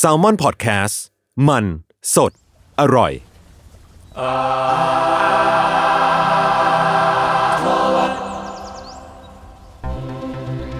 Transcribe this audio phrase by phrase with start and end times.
[0.00, 0.96] S a l ม o n PODCAST
[1.48, 1.64] มัน
[2.14, 2.32] สด
[2.80, 3.12] อร่อย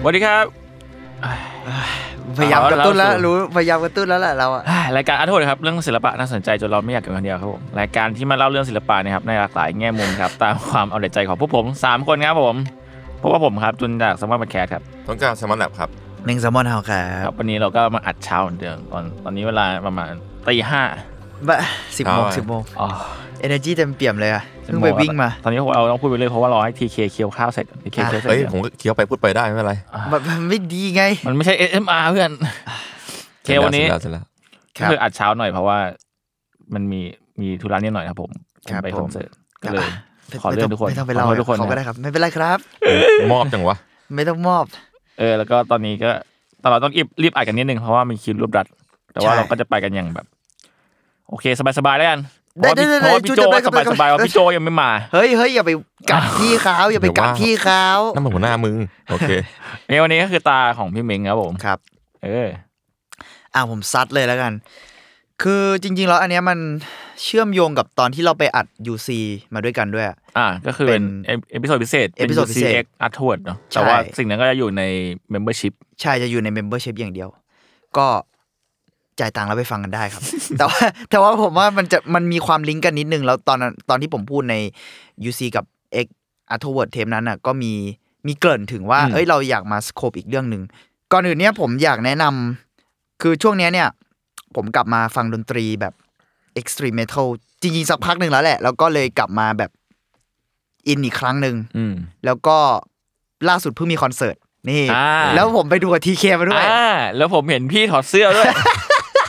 [0.01, 0.45] สวัสดีครับ
[2.37, 12.55] พยายามกระตุ้นแล้วเอาละรู้พยายามกระตุ้นแล้วแหละเราอะอ่ารายการอาร์ตโทษครับเรื่องศิลปะน่าสนใจจนเราไม่อยากอยู่คนเดียวครับผมรายการที่มาเล่าเรื่องศิลปะเนะครับในหลากหลายแง่มุมครับตามความเอาแต่ใจของพวกผมสามคนครับผม
[13.21, 15.89] พบกับผมครับจุนจากสมาร์ทแคสครับต้องการสมาร์ทแลบครับ
[16.27, 20.11] หนึ่งแซลมอนเฮาครัครับบวันนี้เราก็มาอัดเช้าเหมือนเดิมตอนตอนนี้เวลาประมาณ
[20.47, 20.81] ตีห้า
[21.47, 21.59] บะ
[21.97, 22.87] สิบโมงเอาอะสิบโมงอ๋อ
[23.39, 29.73] เอเนจีเต็มเปี่ยมเลยอะเพิ่งไปวิ่งมาตอนนี้เราต้องพูดไปเลยเพราะว่าเราให้ทีเคเคี้ยวข้าวเสร็จทีเคเคี้ยวเสร็จเฮ้ยผมก็เคี้ยวไปพูดไปได้ไม่เป็นไร
[30.11, 32.31] แบบมันไม่ดีไง มันไม่ใช่ SMR เพื่อน
[33.43, 34.23] เควันนี้เสร็จแล้วเสร็จแล้ว
[34.77, 35.77] ครับ คืออัดเช้าหน่อยเพราะว่า
[36.73, 37.01] มันมี
[37.41, 38.31] มีธุระนิดหน่อยครับผม
[38.69, 39.29] ครับไปผมคอนเสิร์ต
[39.63, 39.87] ก็เลย
[40.29, 42.57] ไม่ขอเลื่อนทุกคนไม่ต้องไปเล่าขอโทษทุกคนเขาก็นะ ได้ครับ ไม่เป็นไรครับ
[43.33, 43.77] มอบจังวะ
[44.15, 44.65] ไม่ต้องมอบ
[45.17, 46.11] เออแล้วก็ตอนนี้ก็
[46.61, 48.67] ตอนเราต้องรีบรีบอัดกันนิดนึงเพราะว่ามีคิวรวบรัด
[49.13, 50.25] แต่ว่าใช่ เราก็จะไปกันอย่างแบบ
[51.29, 51.45] โอเค
[51.77, 52.19] สบายๆแล้วกัน
[52.59, 55.71] เพได้ราะว่าพี่ได้เพราะว่าพี่โจได้จุดจะไปสบายๆว่าพี่โจยังไม่มาเฮ้ยเฮ้ยอย่าไป
[56.11, 58.77] กัดพี่เขาอย่าไปกัดพี่เขานั่นมันหัวหน้ามึง
[59.11, 59.31] โอเค
[59.87, 61.79] ในวันนี้ก็คือตาของพี่เม้งครับผม ครับ
[62.23, 62.47] เออ
[63.53, 64.53] อ่าผมซัดเลยแล้วกัน
[65.43, 66.59] คือจริง ๆ แล้วอันเนี้ยมัน
[67.23, 69.09] เชื่อมโยงกับตอนที่เราไปอัด UC
[69.53, 70.05] มาด้วยกันด้วย
[70.37, 74.83] อ่า ก็คือเป็นเป็น episode พิเศษเป็น episode พิเศษ UCX a r t w o r d เนาะใช่แต่ว่าสิ่งนั้นก็จะอยู่ใน
[75.33, 77.29] membership ใช่จะอยู่ใน membership อย่างเดียว
[77.97, 78.07] ก็
[79.19, 80.23] จ่ายตังค์แล้วไปฟังกันได้ครับ
[80.57, 84.55] แต่ว่าแต่ว่าผมว่ามันจะมันมีความลิงก์กันนิดนึง แล้วตอนนั้นตอนที่ผมพูดใน
[85.29, 85.65] UC กับ
[86.05, 86.07] X
[86.53, 87.71] a r t w o r d เทปนั้นน่ะก็มี
[88.27, 90.63] มีเกริ่นถึงว่าอืมเอ้ยเราอยากมา scope อีกเรื่องหนึ่ง
[91.11, 93.87] ก่อนอื่นเนี่ยผมอยากแนะนำคือช่วงเนี้ยเนี่ย
[94.55, 95.93] ผมกลับมาฟังดนตรีแบบ
[96.59, 97.27] extreme metal
[97.61, 99.71] จริงๆ สักพักหนึ่งแล้วแหละ แล้วก็เลยกลับมาแบบ
[100.87, 101.93] อินอีกครั้งหนึ่งอืม
[102.25, 102.57] แล้วก็
[103.49, 104.35] ล่าสุดเพิ่งมีคอนเสิร์ต
[104.69, 106.87] นี่อ่าแล้วผมไปดูกับทีเคมาด้วยอ่า
[107.17, 108.47] แล้วผมเห็นพี่ถอดเสื้อด้วย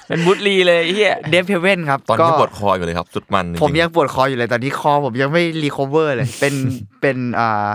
[0.08, 6.54] เป็นบุตรีเลยไอ้เฮีย Deafheaven ครับ ตอนนี้ก็ปวดคออยู่เลยครับ สุดมันจริงๆผมยังปวดคออยู่เลย ตอนนี้คอผมยังไม่ recover เลย เป็น
[7.00, 7.68] เป็นอ่า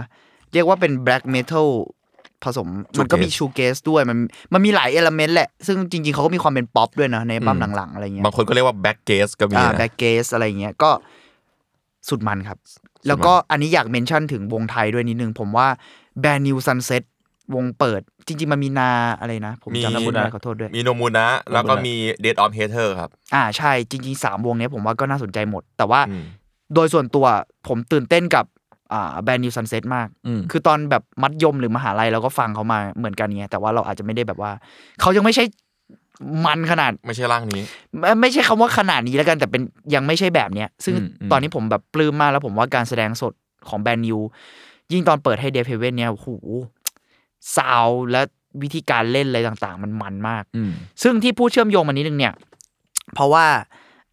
[0.53, 1.67] เรียกว่าเป็น black metal
[2.45, 2.67] ผสม
[2.99, 4.17] มันก็มี shoegaze ด้วยมัน
[4.53, 10.91] มันมีหลาย element แหละ ซึ่งจริงๆเขาก็มีความเป็นป๊อปด้วยนะในอัลบั้มหลังๆอะไรเงี้ยบางคนก็เรียกว่าแบ gaze ก็มีอ่านะ black gaze อะไรเงี้ยก็
[12.09, 12.57] สุดมันครับ
[13.07, 15.67] แล้วก็อันนี้อยาก mention ถึงวงไทยด้วยนิดนึง ผมว่า
[16.19, 17.03] Brand New Sunset
[17.55, 18.89] วงเปิด จริง ๆ มันมีนา
[19.19, 26.25] อะไรนะ ผมจำชื่อไม่ได้ขอโทษด้วย มีโนมูนะ แล้วก็มี Death of Heather ครับ อ่าใช่จริงๆสามวงเนี้ยผมว่าก็น่าสนใจหมด แต่ว่าอืม
[26.75, 27.25] โดยส่วนตัว
[27.67, 28.45] ผมตื่นเต้นกับ
[28.93, 34.51] อ่า Brand New Sunset มาก อืม คือตอนแบบมัธยมหรือมหาลัยเราก็ฟังเขามาเหมือนกันเงี้ยแต่ว่าเราอาจจะไม่ได้แบบว่า
[35.01, 35.43] เขายังไม่ใช่
[36.45, 37.61] มันขนาด ไม่ใช่ร่างนี้
[37.99, 39.61] ไม่ไม่ใช่คำว่าขนาดนี้แล้วกันแต่เป็น
[39.95, 43.33] ยังไม่ใช่แบบเนี้ย ซึ่งอืมอืม ตอนนี้ผมแบบปลื้มมากแล้วผมว่าการแสดงสด
[43.69, 44.19] ของ Brand New
[44.91, 46.27] ยิ่งตอนเปิดให้ Deafheaven เนี่ยโอ้โห
[47.55, 48.21] sound และ
[48.61, 50.71] วิธีการเล่นอะไรต่างๆ มันมันมาก อืม
[51.03, 52.33] ซึ่งที่พูดเชื่อมโยงมานิดนึงเนี่ย
[53.13, 53.45] เพราะว่า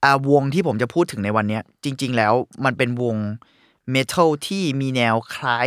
[0.05, 2.33] อ่าวงที่ผมจะพูดถึงในวันเนี้ยจริง ๆ แล้ว
[2.65, 3.17] มันเป็นวง
[3.91, 5.67] metal ที่มีแนวคล้าย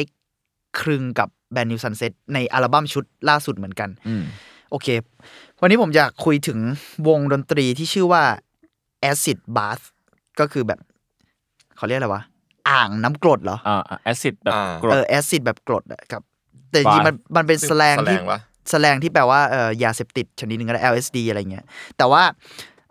[0.79, 4.23] คลึงกับ Brand New Sunset ในอัลบั้มชุดล่าสุดเหมือนกันอืม
[4.71, 4.87] โอเค
[5.61, 6.59] วันนี้ผมอยากคุยถึง
[7.07, 8.23] วงดนตรีที่ชื่อว่า
[9.09, 9.83] Acid Bath
[10.39, 10.79] ก็คือแบบ
[11.77, 12.23] เขาเรียกอะไรวะ
[12.69, 16.23] อ่างน้ำกรดเหรออ่า Acid Bath อ่างกรดเออ Acid Bath กรดอะครับ
[16.69, 21.65] แต่จริงๆมันมันเป็นซึ่งสแลงที่แสลงวะแสแลงที่แปลว่าเออยาเสพติดชนิดหนึ่งก็ได้ LSD อะไรเงี้ย
[21.97, 22.23] แต่ว่า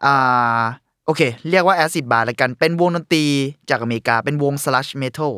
[0.04, 0.62] อ่า
[1.06, 1.20] โอเค
[1.50, 3.24] เรียกว่า Acid Bath ละกัน เป็นวงดนตรี
[3.70, 5.32] จากอเมริกา เป็นวง Slash Metal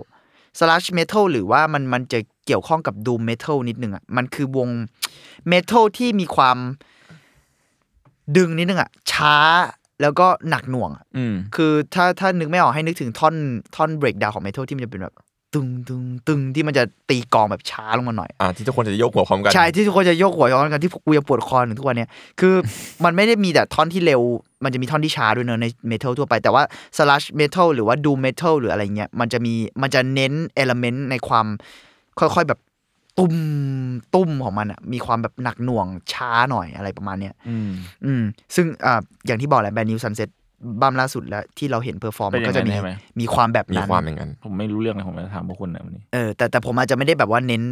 [0.58, 4.68] Slash Metal หรือว่ามันมันจะเกี่ยวข้องกับ Doom Metal นิดนึงอะ มันคือวง
[5.52, 6.58] Metal ที่มีความ
[8.36, 9.36] ดึงนิดนึงอะ ช้า
[10.02, 13.34] แล้วก็หนักหน่วงอะอืมคือถ้าถ้านึกไม่ออกให้นึกถึงท่อน
[13.76, 15.14] ท่อน breakdown ของ Metal ที่มันจะเป็นแบบ
[15.54, 22.08] ตึงตึงตึงที่มันจะตีกลองแบบช้าลงมาหน่อย อ่าที่ทุกคนจะโยกหัวพร้อมกัน ใช่ที่ทุกคนจะโยกหัวย้อนกันที่กูจะปวดคอถึงทุกวันเนี้ย
[22.40, 22.54] คือ
[23.04, 24.22] มันไม่ได้มีแต่ท่อนที่เร็ว
[24.64, 26.62] มันจะมีท่อนที่ช้าด้วยเนอะใน metal ทั่วไป แต่ว่า
[26.96, 31.46] sludge metal หรือว่า doom metal หรืออะไรเงี้ยมันจะมีมันจะเน้น element ในความ
[32.20, 32.60] ค่อยๆแบบ
[33.18, 33.34] ตุ้ม
[34.14, 37.70] ตุ้มของมันอะมีความแบบหนักหน่วงช้าหน่อยอะไรประมาณเนี้ยอืม
[38.04, 38.22] อืม
[38.54, 40.30] ซึ่งอ่าอย่างที่บอกแหละ Brand New Sunset
[40.80, 42.90] อัลบั้มล่าสุดแล้วที่เราเห็น perform เป็นมันก็จะมียังไงได้ไหม
[43.20, 47.62] มีความแบบมีนั้น ความอย่างนั้น ผมไม่รู้เรื่องเลยผมจะถามพวกคุณนะวันนี้ เออแต่แต่ผมอาจจะไม่ได้แบบว่าเน้น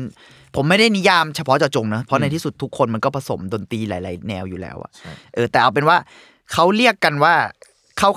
[0.56, 5.96] ผมไม่ได้นิยามเฉพาะเจาะจงนะ เพราะในที่สุดทุกคนมันก็ผสมดนตรีหลาย ๆ แนวอยู่แล้วอะใช่ เออแต่เอาเป็นว่า
[6.52, 7.34] เขาเรียกกันว่า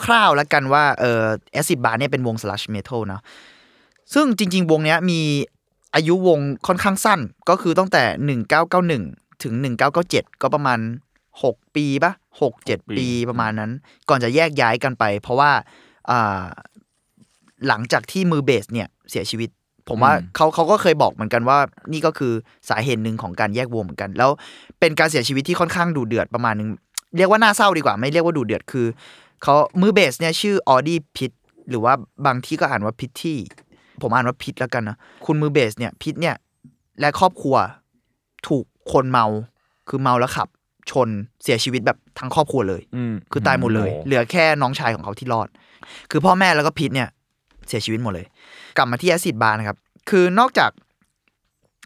[0.06, 1.24] คร่าวๆแล้วกันว่าเออ
[1.54, 3.22] Acid Bath เนี่ยเป็นวง sludge metal เนาะ
[4.14, 5.20] ซึ่งจริง ๆ วงเนี้ยมี
[5.96, 7.20] อายุวงค่อนข้างสั้น
[7.50, 9.04] ก็คือตั้งแต่หนึ่งเก้าเก้าหนึ่ง
[9.44, 10.80] ถึงหนึ่งเก้าเก้าเจ็ดก็ประมาณ
[11.44, 13.72] หกปีปะหกเจ็ดปีประมาณนั้น
[14.10, 15.52] ก่อนจะแยกย้ายกันไป เพราะว่า
[16.10, 16.44] อ่า
[17.68, 19.50] หลังจากที่มือเบสเนี่ยเสียชีวิต
[19.90, 21.58] ผมว่าเขาเขาก็เคยบอกเหมือนกันว่า
[21.94, 22.34] นี่ก็คือ
[22.70, 24.30] สาเหตุหนึ่งของการแยกวงเหมือนกัน แล้ว
[24.80, 26.70] เป็นการเสียชีวิตที่ค่อนข้างดูเดือดประมาณนึง
[27.18, 28.86] เรียกว่าน่าเศร้าดีกว่า ไม่เรียกว่าดูเดือดคือ
[29.44, 31.32] เขามือเบสเนี่ยชื่อออดี้พิท
[31.70, 31.94] หรือว่า
[32.26, 33.38] บางที่ก็อ่านว่าพิทที่
[34.02, 36.36] ผมอ่านว่าพิทแล้วกันนะคุณมือเบสเนี่ยพิทเนี่ย
[37.00, 37.56] และครอบครัว
[38.48, 39.26] ถูกคนเมา
[39.90, 40.48] คือเมาแล้วขับ
[40.92, 41.10] ชน
[41.44, 45.48] เสียชีวิตแบบทั้งครอบครัวเลยอืมคือตายหมดเลยโอ้เหลือแค่น้องชายของเขาที่รอด
[46.12, 47.10] คือพ่อแม่แล้วก็พิทเนี่ย
[47.68, 48.26] เสียชีวิตหมดเลย
[48.78, 49.78] กลับมาที่ Acid Bath นะครับ
[50.10, 50.72] คือนอกจาก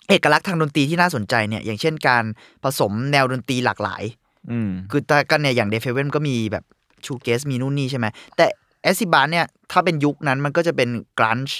[0.09, 2.23] เอกลักษณ์ทางดนตรีที่น่าสนใจเนี่ย อย่างเช่นการ
[2.63, 4.28] ผสมแนวดนตรีหลากหลายอืม
[4.91, 6.63] คือแต่กันเนี่ยอย่าง Deafheaven ก็มีแบบ
[7.05, 8.05] shoegaze มีนู่นนี่ใช่ไหม
[8.37, 8.45] แต่
[8.81, 11.59] Acid Bath เนี่ยถ้าเป็นยุคนั้นมันก็จะเป็นกรันช์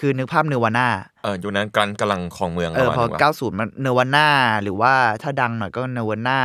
[0.00, 0.86] คือนึกภาพเนวาน่า
[1.22, 4.28] เออยุคนั้นกันกำลังครองเมืองเออประพอมาณนั้นว่ะ90มันเนวาน่า
[4.62, 6.38] หรือว่าถ้าดังหน่อยก็เนวาน่า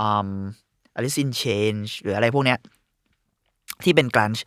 [0.00, 0.28] อืม
[0.96, 1.42] อลิซินเช
[1.72, 2.58] นจ์หรืออะไรพวกเนี้ย
[3.84, 4.44] ที่เป็นกรันช์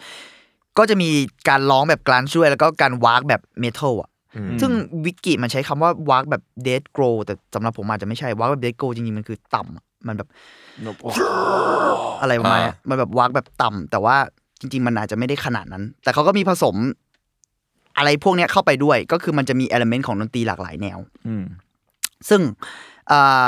[0.77, 1.09] ก็จะมี
[1.49, 4.71] การร้องแบบกรันช์ด้วย แล้วก็การวากแบบเมทัลอะอืมซึ่ง
[5.05, 10.29] วิกิมันใช้คำว่าวากแบบเด d โกรแต่สำหรับผมอาจจะไม่ใช่วากแบบเด d โกรจริงๆ มันคือต่ำอะ มันแบบ
[10.85, 11.09] นบโอ้
[12.21, 14.17] อะไรประมาณเนี้ยอ่ามัมันแบบวากแบบต่ำแต่ว่า
[14.59, 16.75] จริง ๆ มันอาจจะไม่ได้ขนาดนั้น แต่เขาก็มีผสม
[17.97, 21.43] อะไรพวกเนี้ยเข้าไปด้วย ก็คือมันจะมี element ของดนตรีหลากหลายแนวอืม
[22.29, 22.41] ซึ่ง
[23.11, 23.47] อ่า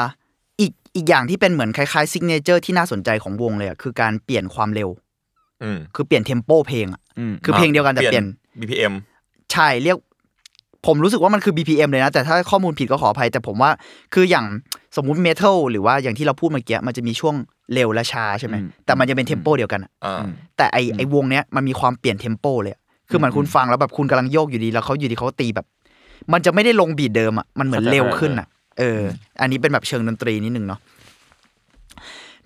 [0.62, 4.90] อีกอีกอย่างที่เป็นเหมือนคล้ายๆ signature ที่น่าสนใจของวงเลยอะคือการเปลี่ยนความเร็ว
[5.64, 8.26] อืมคือเปลี่ยน tempo เพลงอะอืมคือเพลงเดียวกันแต่เปลี่ยน
[8.60, 8.94] BPM
[9.52, 9.98] ใช่เรียก
[10.86, 13.72] ผมรู้สึกว่ามันคือ BPM เลยนะ แต่ถ้าข้อมูลผิดก็ขออภัย แต่ผมว่า
[14.14, 14.46] คืออย่าง
[14.98, 17.36] สมมุติ metal หรือว่าอย่างที่เราพูดเมื่อกี้มันจะมีช่วง
[17.74, 18.56] เร็วและช้าใช่ไหม
[18.86, 20.24] แต่มันจะเป็น tempo เดียวกันอะอ่า
[20.58, 25.66] แต่ไอไอวงเนี้ยมันมีความเปลี่ยน tempo เลยอะคือเหมือนคุณฟังแล้วแบบคุณกำลังโยกอยู่ดีแล้วเขาอยู่ดีเขาตีแบบ
[26.34, 28.48] มันจะไม่ได้ลง beat เดิมอะมันเหมือนเร็วขึ้นอะ
[28.80, 29.02] เออ
[29.42, 30.80] อันนี้เป็นแบบเชิงดนตรีนิดนึงเนาะ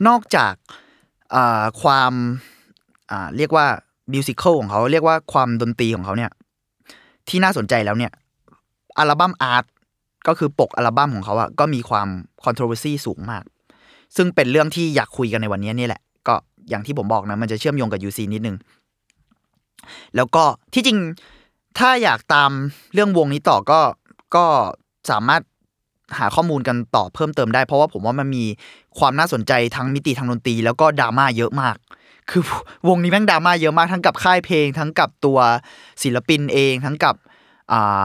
[0.08, 0.54] นอกจาก
[1.36, 2.14] อ่าความ
[3.12, 3.66] อ่าเรียกว่า
[4.14, 6.32] musical ของเขาเรียกว่าความดนตรีของเขาเนี่ย
[7.30, 8.12] ที่น่าสนใจแล้วเนี่ย
[8.98, 9.66] อัลบั้ม art
[10.28, 12.08] ก็คือปกอัลบั้มของเขาอะก็มีความ
[12.44, 13.44] controversy สูงมาก
[14.16, 16.36] ซึ่งเป็นเรื่องที่อยากคุยกันในวันนี้นี่แหละ ก็
[16.70, 18.58] อย่างที่ผมบอกนะ มันจะเชื่อมโยงกับ UC นิดนึง
[20.16, 20.44] แล้วก็
[20.74, 21.00] ที่จริง
[21.80, 22.52] ถ้าอยากตาม
[22.94, 23.80] เรื่องวงนี้ต่อก็
[24.36, 24.46] ก็
[25.12, 25.42] สามารถ
[26.18, 28.46] หาข้อมูลกันต่อเพิ่มเติมได้ เพราะว่าผมว่ามันมี
[29.00, 31.76] ความน่าสนใจทั้งมิติทางดนตรี แล้วก็ดราม่าเยอะมาก
[32.30, 32.44] คือ
[32.88, 35.40] วงนี้แม่งดราม่าเยอะมากทั้งกับค่ายเพลง ทั้งกับตัว
[36.04, 37.16] ศิลปินเอง ทั้งกับ
[37.72, 38.04] อ่า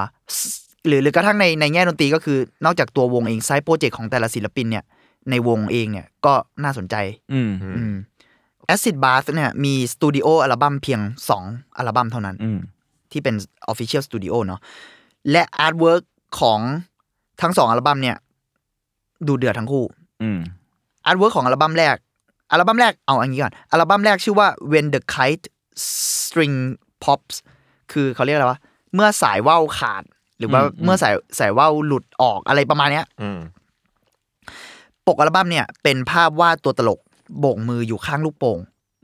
[0.89, 4.85] หรือหรือกระทั่งในในแง่ดนตรีก็คือนอกจากตัววงเอง side project ของแต่ละศิลปินเนี่ย
[5.31, 6.95] ในวงเองเนี่ยก็น่าสนใจ
[7.33, 7.95] อืมอืม
[8.75, 11.01] Acid Bath เนี่ยมีสตูดิโออัลบั้มเพียง
[11.41, 12.59] 2 อัลบั้มเท่านั้น อืม
[13.13, 13.35] ที่เป็น
[13.73, 14.61] Official Studio เนาะ
[15.31, 16.03] และ artwork
[16.41, 16.61] ของ
[17.43, 18.17] ทั้งสองอัลบั้มเนี่ย
[19.29, 19.85] ดูเดือดทั้งคู่
[20.23, 20.39] อืม
[21.07, 21.97] artwork ของอัลบั้มแรก
[22.51, 25.47] อัลบั้มแรกเอาอันนี้ก่อน อัลบั้มแรกชื่อว่า When the Kite
[25.91, 26.57] String
[27.05, 27.37] Pops
[27.93, 28.61] คือเขาเรียกอะไรวะ
[28.95, 30.03] เมื่อสายว่าวขาด
[30.39, 33.39] หรือว่าอืมเมื่อสายสายว่าวหลุดออกอะไรประมาณเนี้ยอืม
[35.07, 37.01] ปกอัลบั้มเนี่ย เป็นภาพวาดตัวตลก
[37.41, 38.59] โบกมืออยู่ข้างลูกโป่ง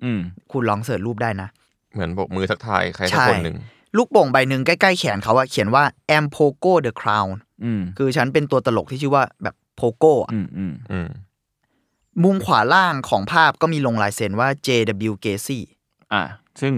[0.04, 0.20] อืม
[0.52, 1.48] คุณลองเสิร์ชรูปได้นะ
[1.92, 3.56] เหมือนโบกมือทักทายใครสักใช่คนหนึ่ง
[3.96, 5.84] ลูกโป่งใบหนึ่งใกล้ๆแขนเขาอะเขียนว่า
[6.16, 7.30] am pogo the crown
[7.64, 11.08] อืมคือฉันเป็นตัวตลกที่ชื่อว่าแบบโพโก้อะอืมอืมอืม
[12.22, 15.12] มุมขวาล่างของภาพก็มีลงลายเซ็นว่า J.W.
[15.24, 15.58] Gacy
[16.12, 16.22] อะ
[16.60, 16.74] ซึ่ง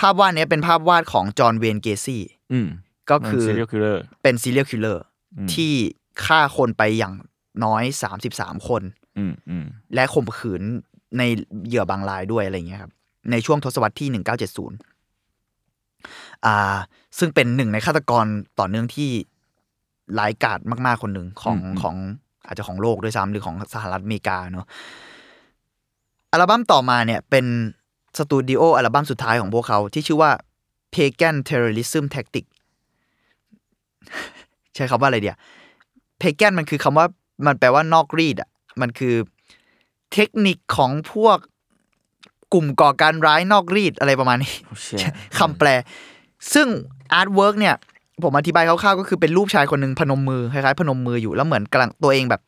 [0.00, 2.68] ภาพวาดเนี้ยเป็นภาพวาดของ John Wayne Gacy อืม
[3.10, 5.02] ก็คือ serial killer เป็น serial killer
[5.36, 5.72] อืมที่
[6.24, 7.14] ฆ่าคนไปอย่าง
[7.64, 7.84] น้อย
[8.26, 8.82] 33คน
[9.18, 9.64] อืมอืม
[9.94, 10.62] และข่มขืน
[11.18, 11.22] ใน
[11.66, 12.92] เหยื่อบางรายด้วยอะไรอย่างเงี้ยครับ
[13.30, 14.08] ในช่วงทศวรรษที่
[15.12, 16.76] 1970อ่า
[17.18, 18.26] ซึ่งเป็นหนึ่งในฆาตกร
[18.58, 19.10] ต่อเนื่องที่
[20.18, 21.96] ร้ายกาจมาก ๆ คนหนึ่งของของ
[22.46, 24.66] อาจจะของโลกด้วยซ้ำหรือของสหรัฐอเมริกาเนาะ
[26.32, 27.46] อัลบั้มต่อมาเนี่ยเป็น
[28.18, 30.30] สตูดิโออัลบั้มสุดท้ายของพวกเขาที่ชื่อว่า
[30.94, 32.44] Pagan Terrorism Tactic
[34.74, 35.38] ใช้คำว่าอะไรเดียว
[36.18, 37.06] เพแกนมันคือคำว่า
[37.46, 38.48] มันแปลว่านอกรีดอะ
[38.80, 39.14] มันคือ
[40.12, 41.38] เทคนิคของพวก
[42.52, 44.52] กลุ่มก่อการร้ายนอกรีดอะไรประมาณนี้
[44.98, 45.68] เชี่ยคำแปล
[46.54, 46.68] ซึ่ง
[47.12, 47.74] artwork เนี่ย
[48.22, 52.42] ผมอธิบายคร่าวๆก็คือเป็นรูปชายคนหนึ่งพนมมือคล้ายๆพนมมืออยู่แล้วเหมือนกำลังตัวเองแบบ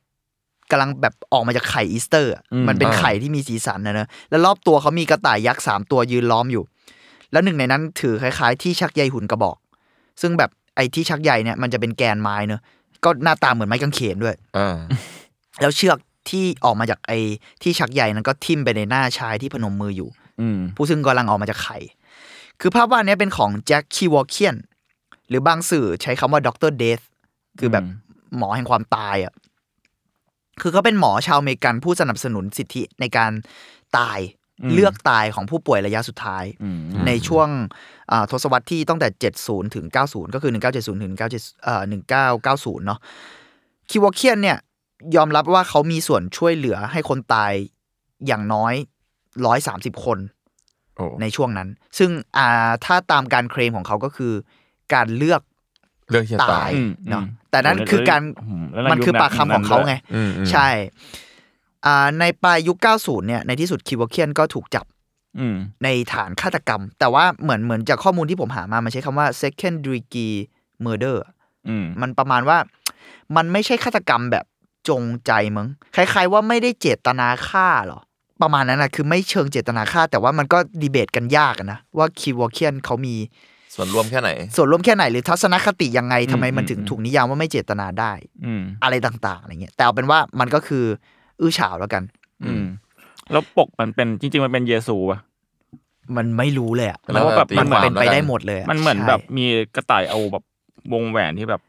[0.70, 6.64] กำลังแบบออกมาจากไข่อีสเตอร์อะมันเป็นไข่ที่มีสีสันนะเนอะแล้วรอบตัวเขามีกระต่ายยักษ์สามตัวยืนล้อมอยู่
[7.32, 9.56] แล้วหนึ่งในนั้นถือคล้าย ๆ ที่ชักใยหุ่นกระบอก
[10.20, 12.60] ซึ่งแบบ ไอ้ที่ชักใยเนี่ยมันจะเป็นแกนไม้เนอะ
[13.04, 14.76] ก็หน้าตาเหมือนไม้กางเขนด้วยอ่า
[15.60, 15.98] แล้วเชือก
[16.30, 17.18] ที่ออกมาจากไอ้
[17.62, 20.08] ที่ชักใยนั้นก็ทิ่มไปในหน้าชายที่พนมมืออยู่
[20.40, 21.78] อืมผู้ซึ่งกำลังออกมาจากไข่
[22.60, 24.56] คือภาพวาดเนี้ยเป็นของ Jack Kevorkian
[25.28, 27.00] หรือบางสื่อใช้คำว่า Doctor Death
[27.58, 27.84] คือแบบ
[28.36, 29.32] หมอแห่งความตายอะ
[30.60, 33.32] คือเขาเป็นหมอชาวอเมริกันผู้สนับสนุนสิทธิในการ
[33.98, 34.18] ตาย
[34.74, 37.48] เลือกตายของผู้ป่วยระยะสุดท้ายอืมในช่วง
[38.10, 39.08] อ่าทศวรรษที่ตั้งแต่
[39.42, 41.82] 70 ถึง 90 ก็คือ 1970 ถึง97เอ่อ
[42.34, 42.98] 1990 เนาะ
[43.90, 44.58] Kevorkian เนี่ย
[45.16, 47.52] ยอมรับว่าเขามีส่วนช่วยเหลือให้คนตาย
[48.26, 48.74] อย่างน้อย
[49.40, 50.18] 130คน
[50.96, 54.32] โอ้ในช่วงนั้น ซึ่งอ่าถ้าตามการเคลมของเขาก็คือ
[54.94, 55.40] การเลือก
[56.10, 60.68] เรื่องที่จะตาตายยอืมเนาะอืมแต่นั่นคือการอืมแล้วมันคือปากคำของเขาไงอืมอืมใช่
[61.86, 64.86] อ่าในปลายยุค 90 เนี่ย ในที่สุดคิวเคียนก็ถูกจับ
[65.38, 70.36] อืมในฐานฆาตกรรม แต่ว่าเหมือนเหมือนจากข้อมูลที่ผมหามา มันใช้คำว่า second degree
[70.84, 71.16] murder
[71.68, 72.58] อืมมันประมาณว่า
[73.36, 74.44] มันไม่ใช่ฆาตกรรมแบบ
[74.88, 78.00] จงใจมั้งคล้าย ๆ ว่าไม่ได้เจตนาฆ่าหรอ
[78.42, 83.14] ประมาณนั้นนะคือไม่เชิงเจตนาฆ่า แต่ว่ามันก็ดีเบตกันยากอะนะ ว่าคิวเคียนเขามี
[83.74, 88.12] ส่วนรวมแค่ไหน ส่วนร่วมแค่ไหนหรือทัศนคติยังไงทำไมมันอืมถึงอืมถูกนิยามว่าไม่เจตนาได้
[88.44, 90.84] อืมอะไรต่าง ๆอะไรเงี้ยแต่เอาเป็นว่ามันก็คือ
[91.42, 92.02] อื้อฉาวแล้วกัน
[92.44, 92.64] อืม
[93.32, 95.18] แล้วปกมันเป็นจริง ๆ มันเป็นเยซูป่ะ
[96.16, 99.44] มันไม่รู้เลยอะแล้วแบบมันมันเหมือนเป็นไปได้หมดเลยอะมันเหมือนใช่แบบมี
[99.76, 100.44] กระต่ายเอาแบบ
[100.92, 101.60] วงแหวนที่แบบ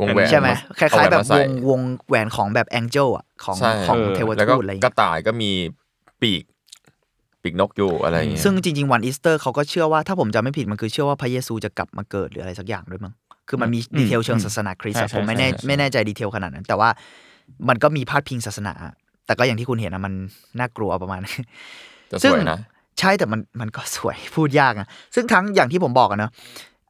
[0.00, 5.50] วงแหวนใช่ไหมคล้ายๆ แบบเอวหนงมใส่วงแหวนของแบบแองเจิลอะของใช่ของเออเทวแล้วก็ทูตอะไรกเงี้ระยต่ายก็มี
[6.22, 6.42] ปีก
[7.42, 13.14] ปีกนกอยู่อะไรอย่างเงี้ยซึ่งจริงๆวันอีสเตอร์เขาก็เชื่อว่าถ้าผมจำไม่ผิดมันคือเชื่อว่าพระเยซูจะกลับมาเกิดหรืออะไรสักอย่างด้วยมั้ง
[13.48, 16.88] คือมันมีอืมดีเทลเชิงอืมศาสนาคริสต์ใช่อะใช่ผมไม่แน่ใช่ใช่ไม่แน่ใจดีเทลขนาดนั้น แต่ว่า
[17.68, 18.74] มันก็มีพาดพิงศาสนา
[19.26, 20.12] แต่ก็อย่างที่คุณเห็นนะมัน
[20.58, 21.20] น่ากลัวประมาณ
[22.10, 22.58] จะซึ่สงวยนะ
[23.00, 26.30] ใช่แต่มันมันก็สวยพูดยากอะซึ่งทั้งอย่างที่ผมบอกอะเนอะ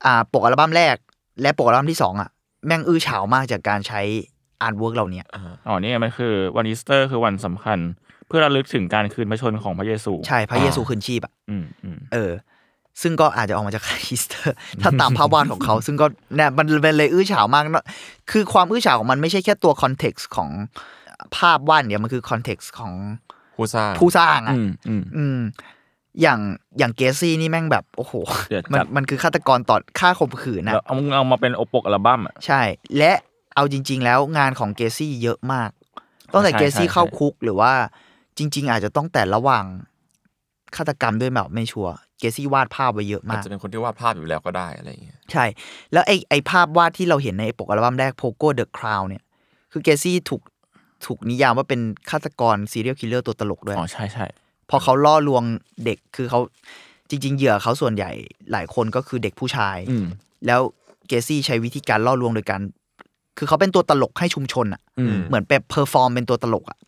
[0.05, 0.97] อ่าปกอัลบั้มแรก
[1.43, 2.29] และปกอัลบั้มที่สองอะ
[2.67, 4.01] แม่งอื้อฉาวมากจากการใช้
[4.63, 5.27] artwork เหล่าเนี้ย
[5.67, 7.79] อ๋อนี่มันคือวันอีสเตอร์คือวันสำคัญ
[8.29, 12.33] เพื่อระลึกถึงการคืนพระชนม์ของพระเยซู ใช่พระเยซูคืนชีพอะอืมอืมเออ
[13.03, 17.87] ซึ่งก็อาจจะออกมาจากอีสเตอร์ ถ้าตามภาพวาดของเขา ซึ่งก็เนี่ยมันเป็นเลยอื้อฉาวมากเนอะ
[18.31, 20.49] คือความอื้อฉาวของมันไม่ใช่แค่ตัว context ของ
[21.37, 22.93] ภาพวาดเนี่ยมันคือคอนเท็กซ์ของ
[23.57, 25.41] ผู้สร้างผู้สร้างอะอืมอืมอืม
[26.23, 26.41] อย่าง
[26.79, 28.15] อย่างเกซี่นี่แม่งแบบ โอ้โห
[28.49, 32.63] เดือดจัดมันมันคือฆาตกรต่อฆ่าข่มขืนนะแล้วเอามึงเอามาเป็นโอปกอัลบั้มอะใช่
[32.99, 33.13] และ
[33.55, 35.71] เอาจริง ๆ แล้วงานของเกซี่เยอะมาก
[36.33, 37.73] ตั้งแต่ใช่เกซี่ใช่เข้าใช่คุกหรือว่า
[38.39, 39.65] จริง ๆ อาจจะต้องแต่ระหว่าง
[40.77, 45.45] ฆาตกรรมด้วยแบบไม่ชัวร์เกซี่วาดภาพไว้เยอะอาจมากจะเป็นคนที่วาดภาพอยู่แล้วก็ได้อะไรอย่างเงี้ยใช่
[45.93, 49.23] แล้วไอไอภาพวาดที่เราเห็นในปกอัลบั้มแรก Pogo the Crown เนี่ย
[49.73, 50.43] คือ Gacy ถูก
[51.07, 54.27] ถูกนิยามว่าเป็นฆาตกร serial killer ตัวตลกด้วยอ๋อใช่ใช่
[54.71, 55.43] พอเขาล่อลวง
[55.85, 56.41] เด็กคือเขา
[57.11, 58.11] จริง ๆ เหยื่อเขาส่วนใหญ่
[58.53, 60.07] หลายคนก็คือเด็กผู้ชายอืม
[60.47, 60.61] แล้ว
[61.09, 62.61] Gacy ใช้วิธีการล่อลวงโดยการ
[63.39, 66.79] คือเขาเป็นตัวตลกให้ชุมชนอะอืมเหมือนแบบ perform เป็นตัวตลกอะ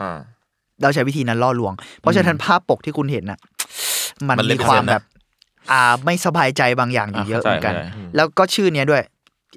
[0.00, 0.18] อ่า
[0.82, 3.38] เราใช้วิธีนั้นล่อลวง เพราะฉะนั้นภาพปกที่คุณเห็นน่ะ
[4.28, 5.04] มันมันมีความ represent นะแบบ
[5.72, 9.02] อ่าไม่สบายใจบางอย่างอยู่อะเยอะเหมือนกันเข้าใจเข้าใจแล้วก็ชื่อเนี้ยด้วย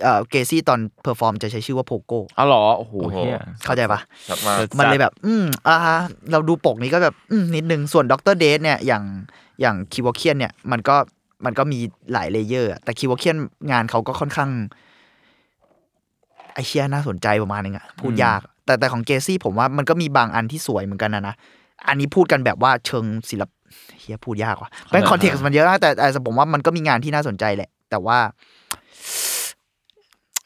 [0.01, 5.75] เอ่อ Gacy ตอน perform จะใช้ชื่อว่า Pogo อ๋อเหรอโอ้โหโอ้โหเฮียเข้าใจปะชัดมากมันเลยแบบ อืมอ่า
[6.31, 9.03] เราดูปกนี้ก็แบบอืมนิดนึง ส่วน Doctor Death เนี่ยอย่าง
[9.62, 10.96] อย่าง Kevorkian เนี่ย มันก็
[11.46, 11.79] มันก็มี
[12.13, 13.38] หลาย layer อะแต่ Kevorkian
[13.72, 14.50] งานเขาก็ค่อนข้าง
[16.53, 21.36] ไอเดียน่าสนใจประมาณนึงอะพูดยาก แต่แต่ของ Gacy ผมว่ามันก็มีบางอันที่สวยเหมือนกันนะนะ
[21.88, 23.50] อันนี้พูดกันแบบว่าเชิงศิลปะ
[24.00, 28.17] เฮียพูดยากว่ะเป็น context มันเยอะมากแต่แต่ผมว่ามันก็มีงานที่น่าสนใจแหละ แต่ว่า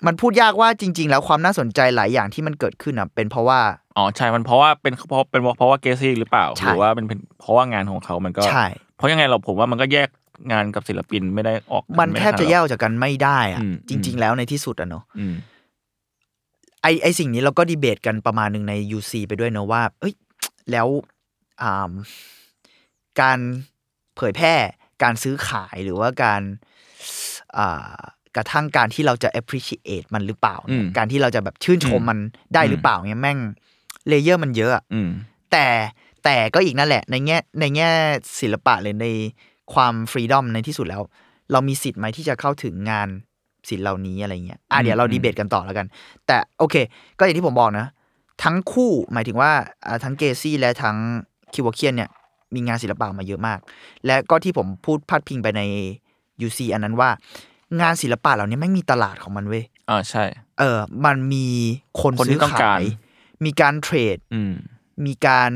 [0.07, 3.59] มันพูดยากว่าจริง ๆ แล้วความน่าสนใจหลายอย่างที่มันเกิดขึ้นอะเป็นเพราะว่า
[3.97, 8.65] อ๋อใช่มันเพราะว่าเป็นเพราะเป็นเพราะว่าเกซี่หรือเปล่าใช่หรือว่าเป็นเป็นเพราะว่างานของเขามันก็ใช่
[8.97, 10.09] เพราะยังไงเราผมว่ามันก็แยก
[10.51, 15.35] งานกับศิลปินไม่ได้ออกมันแทบจะแยกไออกจากกันไม่ได้อะอืมจริง ๆ แล้วในที่สุดอะเนาะอืม
[16.81, 20.13] ไอไอสิ่งนี้เราก็ดีเบตกันประมาณหนึ่งใน UC ไปด้วยเนอะว่า เอ้ย
[20.71, 20.87] แล้ว
[21.61, 21.91] อ่า
[23.21, 23.39] การ
[24.15, 24.55] เผยแพร่
[25.03, 26.41] การซื้อขายหรือว่าการ
[27.57, 27.97] อ่า
[28.35, 32.17] กระทั่งการที่เราจะ appreciate มันหรือเปล่าเนี่ยอืมการที่เราจะแบบชื่นชมอืมมัน
[32.53, 33.37] ได้อืมหรือเปล่าเนี่ยแม่ง
[34.07, 35.09] layer มันเยอะอะอืม
[35.51, 35.65] แต่
[36.23, 37.89] แต่ก็อีกนั่นแหละ ในแง่ในแง่
[38.39, 39.07] ศิลปะหรือใน
[39.73, 41.01] ความ freedom ในที่สุดแล้ว
[41.51, 43.07] เรามีสิทธิ์ไหมที่จะเข้าถึงงาน
[43.69, 45.87] ศิลป์เหล่านี้อะไรเงี้ยอะเดี๋ยวเราดีเบตกันต่อแล้วกัน
[46.27, 46.75] แต่โอเค
[47.19, 47.87] ก็อย่างที่ผมบอกนะ
[48.43, 49.51] ทั้งคู่หมายถึงว่า
[49.85, 50.97] อ่าทั้ง Gacy และทั้ง
[51.53, 52.09] Kevorkian เนี่ย
[52.53, 53.59] มีงานศิลปะมาเยอะมาก
[54.05, 55.61] และก็ที่ผมพูดพาดพิงไปใน
[56.45, 57.09] UC อันนั้นว่า
[57.81, 60.23] งานศิลปะเหล่านี้ไม่งมีตลาดของมันเว้ยอ่าใช่
[60.59, 61.47] เออ มันมี
[62.01, 62.83] คนคนที่ซื้อต้องกาขาร ย
[63.45, 64.53] มีการเทรด อืม
[65.05, 65.51] มีการ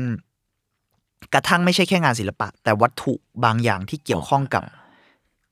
[1.34, 3.12] กระทั่งไม่ใช่แค่งานศิลปะ แต่วัตถุ
[3.44, 4.62] บางอย่างที่เกี่ยวข้องกับ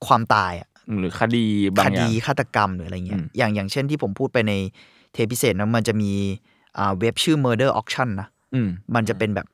[0.07, 0.69] ความตายอะ
[0.99, 1.45] หรือคดี
[1.77, 4.53] บางคอย่าดีง ฆาตกรรมหรืออะไรเงี้ย อืม อย่างอย่างเช่นที่ผมพูดไปใน
[5.13, 6.13] เทปพิเศษนะมันจะมี
[6.79, 9.47] อ่าเว็บชื่อ Murder Auction นะ อืม มันจะเป็นแบบ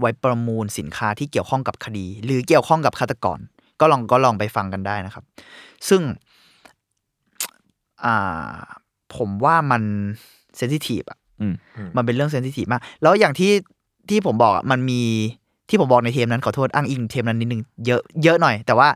[0.00, 3.38] ไว้ประมูลสินค้าที่เกี่ยวข้องกับคดี หรือเกี่ยวข้องกับฆาตกร
[3.80, 5.24] ก็ลองก็ลองไปฟังกันได้นะครับ
[5.88, 6.02] ซึ่ง
[8.04, 8.54] อ่า
[9.16, 9.82] ผมว่ามัน
[10.56, 11.54] เซนซิทีฟอะอืม
[11.96, 13.52] มันเป็นเรื่องเซนซิทีฟมาก แล้วอย่างที่
[14.10, 15.02] ที่ผมบอกอะมันมี
[15.68, 18.88] ที่ผมบอกในเทปนั้นขอโทษอ้างอิงเทปนั้นนิดนึงเยอะเยอะหน่อย แต่ว่า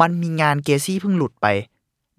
[0.00, 1.46] มันมีงานเกซี่เพิ่งหลุดไป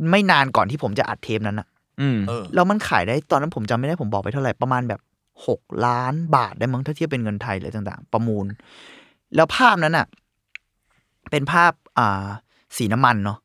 [0.10, 1.68] ไม่นานก่อนที่ผมจะอัดเทปนั้นอะ
[2.02, 5.02] อืมเออแล้วมันขายได้ตอนนั้นผมจำไม่ได้ผมบอกไปเท่าไหร่ประมาณแบบ
[5.48, 8.46] หกล้านบาทได้มั้งถ้าเทียบเป็นเงินไทยเลยต่าง ๆ ประมูล
[9.36, 10.08] แล้วภาพนั้นอะ
[11.32, 12.26] เป็นภาพอ่า
[12.78, 13.38] สีน้ำมันเนาะ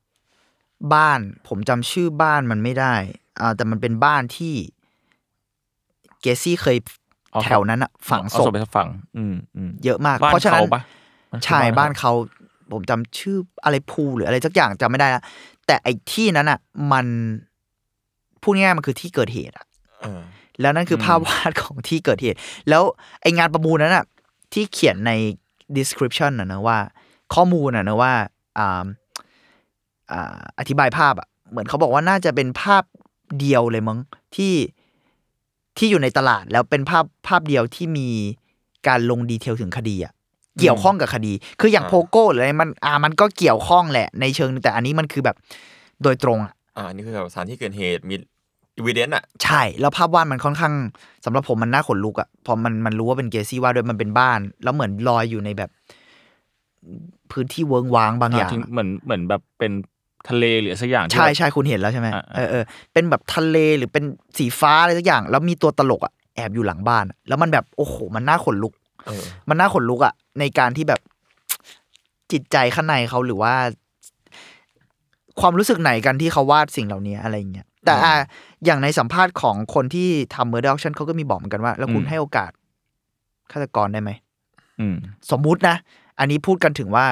[0.95, 2.95] บ้าน ผมจำชื่อบ้านมันไม่ได้
[3.40, 4.54] อ่าแต่มันเป็นบ้านที่
[6.21, 6.76] เกซี่เคย
[7.30, 10.83] เอาแถวนั้นอะฝังเอาศศพพไปฝัง อืมอืมเยอะมาก บ้านเพราะฉะนั้นเขาปะ
[11.33, 12.12] มันคือใช่บ้านเขา
[12.73, 15.23] ผมจำชื่ออะไรภูหรืออะไรสักอย่างจำไม่ได้ละ
[15.66, 16.59] แต่ไอ้ที่นั้นอะ
[16.92, 17.06] มัน
[18.42, 19.66] พูดง่ายๆมันคือที่เกิดเหตุอะ
[20.00, 20.21] เออ
[20.61, 22.37] แล้วนั่นคือภาพวาดของที่เกิดเหตุ
[22.68, 22.83] แล้ว
[23.23, 24.04] ไองานประมูลนั้นอะ
[24.52, 25.12] ที่เขียนใน
[25.76, 26.78] description นะนะว่า
[27.35, 28.12] ข้อมูลนะนะว่า
[28.59, 28.85] อ่า
[30.12, 32.84] อ่าอธิบายภาพอะเหมือนเขาบอกว่าน่าจะเป็นภาพ
[33.40, 33.98] เดียวเลยมั้ง
[34.36, 34.54] ที่
[35.78, 38.08] ที่อยู่ในตลาดแล้วเป็นภาพภาพเดียวที่มี
[38.88, 40.12] การลงดีเทลถึงคดีอะ
[40.60, 45.36] เกี่ยวข้องกับคดี คืออย่างอ่าโพโก้หรืออะไรมันอ่ามันก็เกี่ยวข้องแหละในเชิงนึงแต่อันนี้มันคือแบบ
[46.02, 48.14] โดยตรงอะอ่าอันนี่คือแบบสถานที่เกิดเหตุมี
[48.76, 50.75] อีวิเดนต์อะใช่ แล้วภาพวาดมันค่อนข้าง
[51.25, 55.70] สำหรับผมมันน่าขนลุกอะพอมันมันรู้ว่าเป็นเกซี่วาดด้วยมันเป็นบ้าน แล้วเหมือนลอยอยู่ในแบบ
[57.32, 59.73] พื้นที่เวิงว้างบางอย่างทิ้เหมือนเหมือนแบบเป็น
[60.28, 64.04] ทะเลหรือสักอย่างที่ใช่แบบใช่คุณเห็นแล้วใช่ไหมอ่าเออเออเป็นแบบทะเลหรือเป็น
[64.39, 68.73] สีฟ้าอะไรสักอย่าง แล้วมีตัวตลกอะแอบอยู่หลังบ้านอะแล้วมันแบบโอ้โห มันน่าขนลุก
[69.06, 71.00] เออมันน่าขนลุกอะในการที่แบบ
[72.32, 73.54] จิตใจข้างในเขาหรือว่า
[75.41, 78.15] ความรู้สึกไหนกันที่เขาวาดสิ่งเหล่านี้อะไรอย่างเงี้ยแต่อะ
[78.65, 82.50] อย่างในสัมภาษณ์ของคนที่ทำเมอร์ดอ c ชั่นเขาก็มีบอกเหมือนกันว่า แล้วคุณให้โอกาส
[83.52, 84.10] ฆาตกรได้ไหม
[84.80, 84.97] อืม
[85.30, 85.76] สมมุตินะ
[86.19, 87.06] อันนี้พูดกันถึงว่า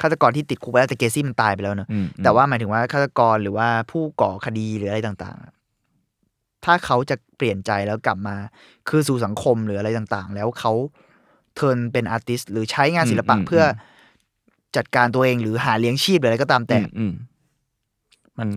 [0.00, 5.52] ฆาตกรที่ติดคุกไปแล้วแต่เกซี่มันตายไปแล้วเนอะอืมแต่ว่าหมายถึงว่าฆาตกรหรือว่าผู้ก่อคดีหรืออะไรต่างๆอะ
[6.64, 8.36] ถ้าเขาจะเปลี่ยนใจแล้วกลับมา
[8.88, 10.72] คือสู่สังคมหรืออะไรต่างๆ แล้วเขา
[11.54, 13.66] เทิร์นเป็นอาร์ติสหรือใช้งานศิลปะเพื่ออ
[14.76, 17.12] จัดการตัวเองหรือหาเลี้ยงชีพหรืออะไรก็ตามแต่อืมอืม
[18.38, 18.48] มัน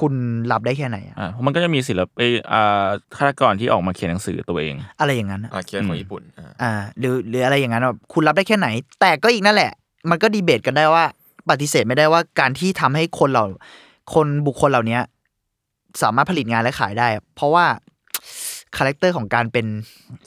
[0.00, 0.14] คุณ
[0.52, 2.14] รับได้แค่ไหนอะอ่าเพราะมันก็จะมีศิลปะ
[2.52, 8.68] อ่าฆาตกรที่ออกมาเขียนหนังสือตัวเอง อะไรอย่างนั้นอะอ่าเคสของญี่ปุ่นอ่าอ่าหรือหรืออะไรอย่างนั้นอะคุณรับได้แค่ไหน
[9.00, 9.72] แต่ก็อีกนั่นแหละ
[10.10, 11.04] มันก็ดีเบตกันได้ว่า
[11.50, 13.44] ปฏิเสธไม่ได้ว่าการที่ทำให้คนเรา
[14.14, 14.98] คนบุคคลเหล่านี้
[16.02, 17.66] สามารถผลิตงานและขายได้ เพราะว่า
[18.76, 19.66] character ของการเป็น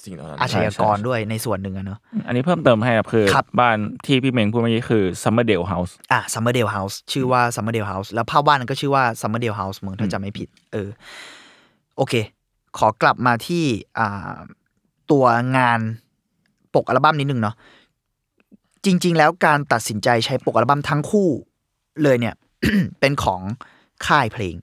[0.04, 10.90] สิ่งเหล่านั้นอาชญากรใช่ด้วยในส่วนหนึ่งอะเนอะอันนี้เพิ่มเติมให้ครับคือครับบ้านที่พี่เมงพูดเมื่อกี้คือ Summerdale House อะ Summerdale House ชื่อว่า Summerdale House แล้วภาพวาดนั้นก็ชื่อว่า Summerdale House มึงถ้าจำไม่ผิด เออ
[11.98, 12.14] โอเค
[12.78, 13.64] ขอกลับมาที่
[14.00, 14.36] อ่า
[15.12, 15.26] ตัว
[15.58, 15.80] งาน
[16.76, 17.56] ปกอัลบั้มนิดนึงเนาะ
[18.86, 21.30] จริง ๆ แล้วการตัดสินใจใช้ปกอัลบั้มทั้งคู่
[22.04, 22.36] เลยเนี่ย
[23.00, 23.42] เป็นของ
[24.08, 24.56] ค่ายเพลง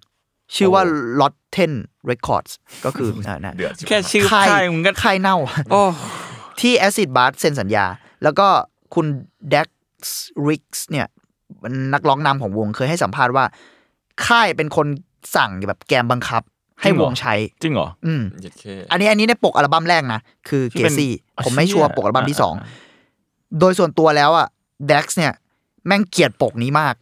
[0.54, 0.82] ชื่อว่า
[1.20, 1.72] Lotten
[2.10, 2.52] Records
[2.84, 5.36] ก็คืออ่านะเดือดชิบแค่ชื่อค่ายค่ายมึงก็ค่ายเน่า
[5.70, 5.82] โอ้
[6.60, 7.86] ที่ Acid b a r เซ็นสัญญา
[8.22, 8.48] แล้วก็
[8.94, 9.06] คุณ
[9.52, 9.68] Dex
[10.48, 11.06] Riggs เนี่ย
[11.94, 13.44] นักร้องนำของวงเคยให้สัมภาษณ์ว่า
[14.26, 14.86] ค่ายเป็นคน
[15.36, 16.42] สั่งแบบแกมบังคับ
[16.82, 22.68] ให้วงใช้ จริงเหรอ อืมเย็ดเคอันนี้อันนี้ในปกอัลบั้มแรกนะ คือที่เกเป็นซี่อะผมไม่ชัวร์เชี่ยปกอัลบั้มที่สองอ่า
[23.58, 24.48] โดยส่วนตัวแล้วอะ
[24.90, 25.32] Dex เนี่ย
[25.86, 26.94] แม่งเกลียดปกนี้มาก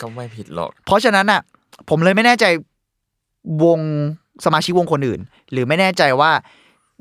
[0.00, 1.40] ก็ไม่ผิดหรอก เพราะฉะนั้นอะ
[1.88, 2.44] ผมเลยไม่แน่ใจ
[3.64, 3.80] วง
[4.44, 5.20] สมาชิกวงคนอื่น
[5.52, 6.30] หรือไม่แน่ใจว่า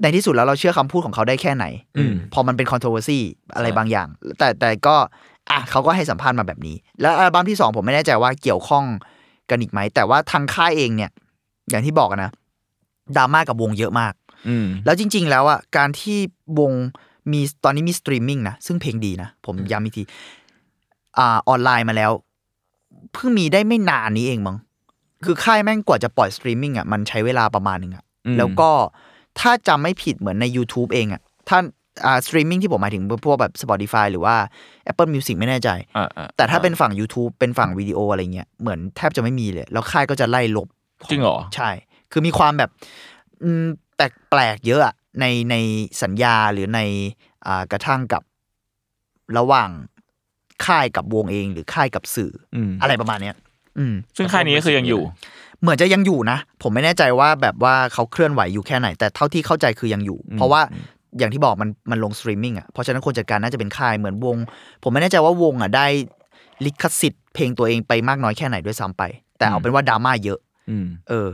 [0.01, 1.65] ในที่สุดแล้วเราเชื่อคำพูดของเขาได้แค่ไหน
[1.97, 3.19] อืมพอมันเป็น controversy
[3.53, 4.07] อะไรใช่บางอย่าง
[4.39, 4.95] แต่แต่ก็
[5.49, 8.85] อะเขาก็ให้สัมภาษณ์มาแบบนี้ แล้วอัลบั้มที่สองผมไม่แน่ใจว่าเกี่ยวข้อง
[9.49, 11.11] กันอีกไหม แต่ว่าทางค่ายเองเนี่ย
[11.69, 12.31] อย่างที่บอกอะนะ
[13.15, 14.13] ดราม่ากับวงเยอะมาก
[14.47, 16.17] อืมแล้วจริง ๆ แล้วอะการที่
[16.59, 16.73] วง
[17.31, 20.03] มีตอนนี้มีสตรีมมิ่งนะซึ่งเพลงดีนะ ผมย้ำอีกที
[21.17, 22.11] อ่าออนไลน์มาแล้ว
[23.13, 24.57] เพิ่งมีได้ไม่นานนี้เองมั้ง
[25.25, 28.69] คือค่ายแม่งกว่าจะปล่อยสตรีมมิ่งอะมันใช้เวลาประมาณหนึ่งอะอืมแล้วก็
[29.39, 31.57] ถ้าจำไม่ผิดเหมือนใน YouTube เองอะถ้า
[32.05, 34.35] อ่าสตรีมมิ่งที่ผมหมายถึงพวกแบบ Spotify หรือว่า
[34.91, 40.67] Apple Music ไม่แน่ใจอ่าอ่าแต่ถ้าเป็นฝั่ง YouTube เป็นฝั่งวิดีโออะไรเงี้ยเหมือนแทบจะไม่มีเลย แล้วค่ายก็จะไล่ลบ
[41.09, 41.69] จริงเหรอ ใช่
[42.11, 42.69] คือมีความแบบ
[43.43, 45.55] อืมแปลกๆเยอะอะ ในใน
[46.01, 46.79] สัญญาหรือใน
[47.47, 48.23] อ่ากระทั่งกับ
[49.37, 49.69] ระหว่าง
[50.65, 53.35] ค่ายกับวงเองหรือค่ายกับสื่ออมอะไรประมาณเนี้ย
[53.77, 55.01] อืม ซึ่งค่ายนี้ก็คือยังอยู่
[55.61, 60.61] เหมือนจะยังอยู่นะ ผมไม่แน่ใจว่าแบบว่าเขาเคลื่อนไหวอยู่แค่ไหน แต่เท่าที่เข้าใจคือยังอยู่ เพราะว่า
[61.17, 64.37] อย่างที่บอกมันมันลงสตรีมมิ่งอะเพราะฉะนั้นคนจัดการน่าจะเป็นค่ายเหมือนวง
[64.83, 65.87] ผมไม่แน่ใจว่าวงอะได้
[66.65, 69.03] ลิขสิทธิ์เพลงตัวเองไปมากน้อยแค่ไหนด้วยซ้ำไป
[69.37, 71.29] แต่เอาเป็นว่าดราม่าเยอะอืมเออ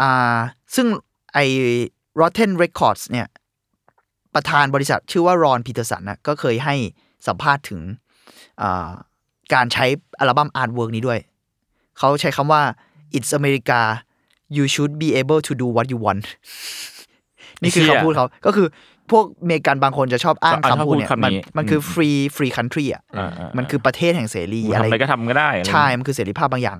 [0.00, 0.38] อ่า
[0.74, 0.86] ซึ่ง
[1.34, 1.44] ไอ้
[2.20, 3.26] Rotten Records เนี่ย
[4.34, 6.74] ประธานบริษัทชื่อว่ารอนพีเตอร์สันนะก็เคยให้
[7.26, 7.80] สัมภาษณ์ถึง
[8.62, 8.90] อ่า
[9.54, 9.86] การใช้
[10.20, 11.18] อัลบั้ม artwork นี้ด้วย
[11.98, 12.62] เขาใช้คำว่า
[13.16, 13.80] it's America
[14.56, 16.24] you should be able to do what you want
[17.62, 18.66] นี่คือเชี่ยคำพูดเขา ก็คือ
[19.10, 26.78] พวกอเมริกันบางคนจะชอบอ้างชอบคำพูดเนี่ยชอบพูดคำนี้มันมันคือ free free country อะอ่าอ่ามันคือประเทศแห่งเสรีมึงอะทำไรอะไรก็ทำก็ได้อะไรใช่ มันคือเสรีภาพบางอย่าง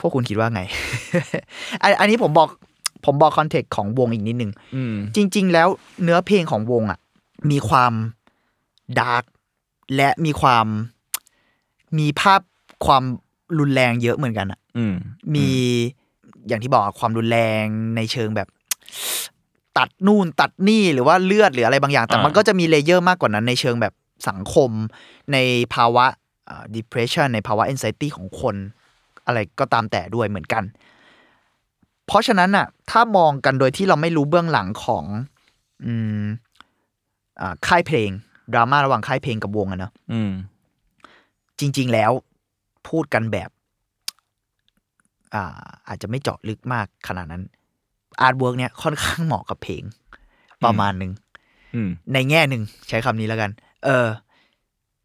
[0.00, 0.62] พวกคุณคิดว่าไง
[1.82, 2.48] อันอันนี้ผมบอก
[3.04, 5.68] ผมบอก context ของวงอีกนิดนึงอืมจริง ๆ แล้ว
[6.02, 6.98] เนื้อเพลงของวงอะ
[7.50, 7.92] มีความ
[8.98, 9.24] dark
[9.96, 10.66] และมีความ
[11.98, 12.40] มีภาพ
[12.86, 13.04] ความ
[13.58, 14.94] รุนแรงเยอะเหมือนกันอะอืม
[15.34, 15.48] มี
[16.48, 17.64] อย่างที่บอกอะความรุนแรง
[17.96, 18.48] ในเชิงแบบ
[19.78, 23.94] ตัดนู่นตัดนี่หรือว่าเลือดหรืออะไรบางอย่าง แต่อ่ามัมันก็จะมี layer มากกว่านั้น ในเชิงแบบ
[24.28, 24.70] สังคม
[25.32, 25.36] ใน
[25.74, 26.04] ภาวะ
[26.50, 28.56] อ่า depression ในภาวะ anxiety ของคน
[29.26, 30.64] อะไรก็ตามแต่ด้วยเหมือนกัน
[32.10, 35.04] เพราะฉะนั้นน่ะ ถ้ามองกันโดยที่เราไม่รู้เบื้องหลังของ
[35.86, 36.24] อืม
[37.40, 38.10] อ่าค่ายเพลง
[38.52, 40.32] ดราม่าระหว่างค่ายเพลงกับวงอะเนอะอืม
[41.58, 42.10] จริง ๆ แล้ว
[42.88, 43.50] พูดกันแบบ
[45.34, 45.44] อ่า
[45.88, 47.42] อาจจะไม่เจาะลึกมากขนาดนั้น
[48.20, 49.82] artwork เนี่ยค่อนข้างเหมาะกับเพลง
[50.64, 51.12] ประมาณหนึ่ง
[51.74, 53.50] อืมในแง่หนึ่งใช้คำนี้แล้วกัน
[53.84, 54.06] เออ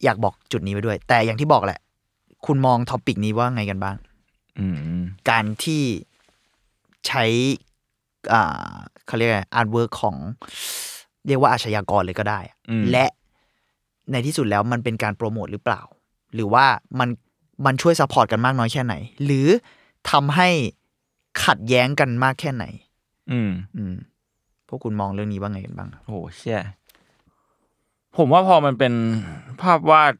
[0.04, 1.80] อยากบอกจุดนี้ไปด้วย แต่อย่างที่บอกแหละ
[2.46, 3.96] คุณมอง topic นี้ว่าไงกันบ้าง
[4.60, 4.66] อื
[5.00, 5.84] มการที่
[7.08, 7.24] ใช้
[8.34, 8.72] อ่า
[9.06, 10.16] เขาเรียก artwork ของ
[11.28, 13.06] เรียกว่าอาชญากรเลยก็ได้อะอืมและ
[14.12, 15.82] ในที่สุดแล้วมันเป็นการโปรโมทหรือเปล่า
[16.34, 16.66] หรือว่า
[17.00, 17.10] มัน
[17.66, 19.48] มันช่วย support กันมากน้อยแค่ไหน หรือ
[20.12, 20.50] ทำให้
[21.46, 22.66] ขัดแย้งกันมากแค่ไหน
[23.32, 23.96] อืม อืม
[24.68, 26.62] พวกคุณมองเรื่องนี้ว่าไงกันบ้างครับโอ้เชี่ย
[28.18, 28.94] ผมว่าพอมันเป็น
[29.62, 30.14] ภาพวาด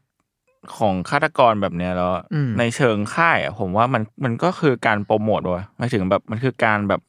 [0.76, 7.00] ของฆาตกรแบบเนี้ยแล้วอืมในเชิงค่ายอะผมว่ามันมันก็คือการโปรโมทว่ะหมายถึงแบบมันคือการแบบ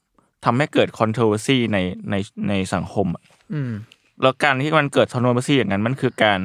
[0.45, 1.77] ทำให้เกิด controversy ใน
[2.11, 2.15] ใน
[2.49, 3.71] ในสังคมอะอืม
[4.21, 6.39] แล้วการที่มันเกิด controversy อย่างนั้น มันคือการ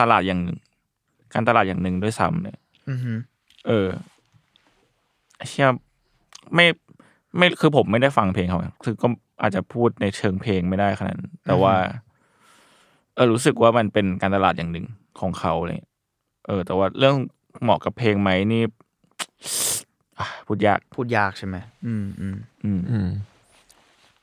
[0.00, 0.58] ตลาดอย่างหนึ่ง
[1.34, 3.12] การตลาดอย่างหนึ่งด้วยซ้ำเนี่ยอือฮึ
[3.66, 3.88] เออ
[5.48, 5.68] เชื่อ
[6.54, 6.66] ไม่
[7.36, 9.08] ไม่คือผมไม่ได้ฟังเพลงเขาคือก็
[9.42, 11.74] อาจจะพูดในเชิงเพลงไม่ได้ขนาดนั้นแต่ว่า
[13.14, 14.86] เออรู้สึกว่ามันเป็นการตลาดอย่างหนึ่ง
[15.20, 15.87] ของเขาเลย
[16.48, 17.16] เออ แต่ว่าเรื่อง
[17.62, 18.62] เหมาะกับเพลงไหมนี่
[20.18, 21.56] อะพูดยากพูดยากใช่ไหม
[21.86, 23.08] อืมอืมอืมอืม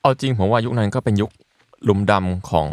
[0.02, 1.32] เอาจริงผมว่ายุคนั้นก็เป็นยุค
[1.84, 2.68] หลุมดำของ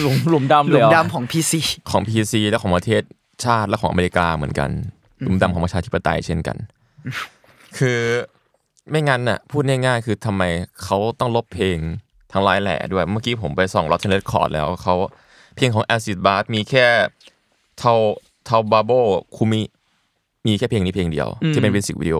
[0.00, 1.60] หลุมหลุมดำหเลลุยมเหรอดำของพีซี
[1.90, 3.02] ของ PC และของประเทศ
[3.44, 4.70] ชาติและของอเมริกาเหมือนกัน
[5.20, 6.56] หลุมดำของประชาธิปไตยเช่นกัน
[7.78, 8.00] คือ
[8.90, 10.42] ไม่งั้นน่ะพูดง่ายๆ คือทำไม
[10.82, 11.78] เขาต้องลบเพลง
[12.32, 14.94] ทั้งหลายแหล่ด้วย เมื่อกี้ผมไปส่อง Rotten Record แล้วเขา
[15.56, 16.86] เพลงของ Acid Bath มีแค่
[17.78, 17.94] เทา
[18.30, 18.90] เทาบาโบ
[19.36, 19.62] คุมิ
[20.46, 22.18] มีแค่เพลงนี้เพลงเดียว ที่เป็นมิวสิกวิดีโอ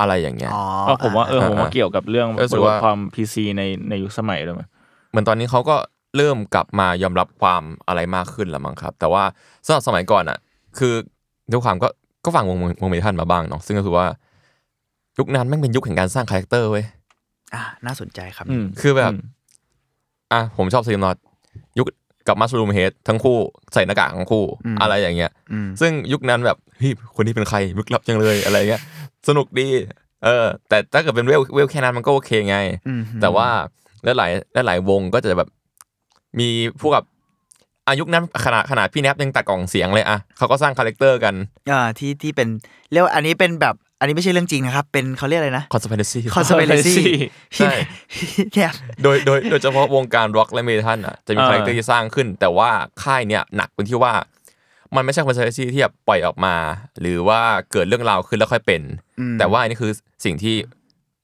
[0.00, 4.68] อะไรอย่างเงี้ยอ๋อเออผมว่าเออผมว่าเกี่ยวกับเรื่องเออรู้สึกว่าความ PC ในในยุคสมัยด้วยมั้ย
[5.10, 5.76] เหมือนตอนนี้เขาก็
[6.16, 9.22] เริ่มกลับมายอมรับความอะไรมากขึ้นแล้วมั้งครับ แต่ว่า
[9.66, 10.38] สำหรับสมัยก่อนอะ
[10.78, 10.94] คือ
[11.50, 11.88] ด้วยความก็
[12.24, 14.06] ก็ฟังวงวงเมทัลมาบ้างเนาะซึ่งก็คือว่า
[15.18, 16.84] ยุคนั้นแม่งเป็นยุคแห่งการสร้างคาแรคเตอร์เว้ย
[17.54, 19.20] อ่าน่าสนใจครับอืมคือแบบอืม
[20.32, 21.31] อะผมชอบ Slipknot ยุค
[22.28, 23.38] กับ Mushroomhead ทั้งคู่
[23.74, 28.82] ใส่หน้ากากทั้งคู่อืมอะไรอย่างเงี้ยอืมซึ่งยุคนั้นแบบเฮ้ยคนนี้เป็นใครลึกลับจังเลยอะไรเงี้ย
[29.28, 29.68] สนุกดี
[30.24, 32.56] เออ แต่ถ้าเกิดเป็นเวลเวลแค่นั้นมันก็โอเคไง
[32.88, 33.48] อืมแต่ว่า
[34.04, 34.28] หลา
[34.62, 35.48] ยหลายๆวงก็จะแบบ
[36.38, 36.48] มี
[36.80, 37.04] พวกกับ
[37.88, 41.34] อายุคนั้นขนาดขนาดพี่แนบยังตัดกล่องเสียงเลยอะเขาก็สร้างคาแรคเตอร์กัน
[41.70, 42.48] อ่าที่ที่เป็น
[42.92, 46.94] เรียกว่าอันนี้เป็นแบบ อันนี้ไม่ใช่เรื่องจริงนะครับ เป็นเขาเรียกอะไรนะ conspiracy conspiracy
[47.56, 47.72] ใช่
[48.54, 52.70] เนี่ยโดยโดยโดยเฉพาะวงการร็อกและเมทัลอะจะมีอ่าคาแรคเตอร์ที่สร้างขึ้น แต่ว่า
[53.02, 54.12] ค่ายเนี่ยหนักเป็นที่ว่า
[54.94, 56.54] มันไม่ใช่ conspiracy ที่แบบปล่อยออกมา
[57.00, 57.40] หรือว่า
[57.72, 58.82] เกิดเรื่องราวขึ้นแล้วค่อยเป็น
[59.20, 59.92] อืมแต่ว่าอันนี้คือ
[60.24, 60.54] สิ่งที่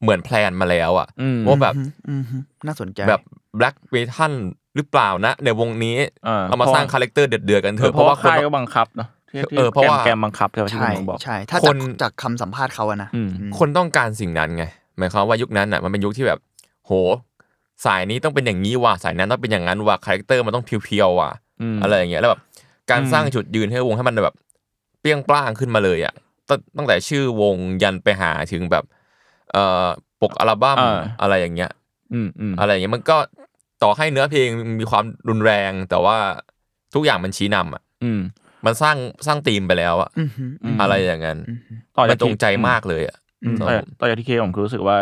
[0.02, 3.22] เหมือน plan มาแล้วอะอืมว่าแบบอืมอืมน่าสนใจแบบ
[3.58, 4.32] black metal
[4.76, 14.64] หรือเปล่านะ ในวงนี้อ่าเรามาสร้างคาแรคเตอร์เดือดๆกันเถเอออะเพเพราะราะว่าว่าคนค่ายก็บังคับเนาะ ที่ที่เออเพราะว่า แกมบังคับใช่ไหมที่ใช่คุณบอก ใช่ ถ้าคจากน จากคำสัมภาษณ์เขาอะนะอืม คนต้องการสิ่งนั้นไง
[14.98, 16.38] หมายความว่ายุคนั้นอะมันเป็นยุคที่แบบ
[16.84, 16.92] โห
[17.86, 21.30] สายนี้ต้องเป็นอย่างนี้ว่ะสายนั้นต้องเป็นอย่างนั้นว่ะคาแรคเตอร์มันต้องเพียวๆว่ะ
[21.62, 22.40] อืมอะไรอย่างเงี้ยแล้วแบบ
[22.90, 24.34] การอืม สร้างจุดยืนให้วงให้มันแบบ
[25.00, 26.14] เปรี้ยงปร้างขึ้นมาเลยอะ
[26.48, 28.84] ตั้งตั้งแต่ชื่อวงยันไปหาถึงแบบ
[29.52, 29.86] เอ่อ
[30.22, 31.70] ปกอัลบั้มอ่าอะไรอย่างเงี้ย
[32.12, 33.16] อืมอืมอะไรอย่างเงี้ยมันก็
[33.82, 34.48] ต่อให้เนื้อเพลง
[34.80, 36.16] มีความรุนแรง แต่ว่า
[36.94, 38.20] ทุกอย่างมันชี้นำอะ อืม
[38.64, 41.38] มันสร้างสร้างธีมไปแล้วอะอือหืออืมอะไรอย่างนั้น
[41.96, 44.96] ต่อมัจากนตรงใจที่มากเลยอะอืมครับต่อผมต่อจากที่เคผมคือรู้สึกว่า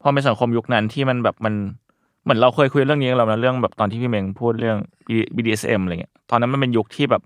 [0.00, 1.54] พอเป็นสังคมยุคนั้นที่มันแบบมัน
[2.22, 4.78] เหมือนเราเคยคุยเรื่องนี้กับเรานะเรื่องแบบตอนที่พี่เมงพูดเรื่อง
[5.36, 7.22] BDSM อะไรเงี้ยตอนนั้นมันเป็นยุคที่แบบ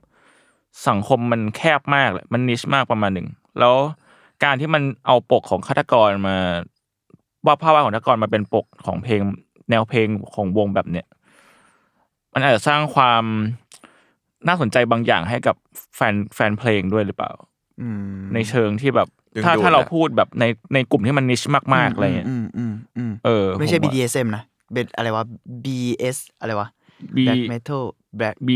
[0.89, 3.75] สังคมมันแคบมากเลยมันนิชมากประมาณหนึ่งแล้ว
[4.45, 6.37] การที่มันเอาปกของฆาตกรมา
[7.47, 9.21] ว่าภาพวาดของฆาตกรมาเป็นปกของเพลง
[9.71, 11.07] แนวเพลงของวงแบบเนี้ย
[12.35, 13.25] มันอาจจะสร้างความ
[14.49, 15.57] น่าสนใจบางอย่างให้กับ
[15.97, 17.33] แฟนแฟนเพลงด้วยหรือเปล่า
[17.83, 18.03] อืม
[18.35, 21.43] ในเชิงที่แบบดึงถ้าดูดถ้าเราอะพูดแบบในในกลุ่มที่มันนิช
[21.75, 25.25] มากๆอะไรเงี้ยอืมอืมอืมเออ ไม่ใช่ผว่า BDSM นะเป็นอะไรวะ
[25.65, 26.69] BS อะไรวะ
[27.17, 27.83] B Black Metal
[28.21, 28.51] Black B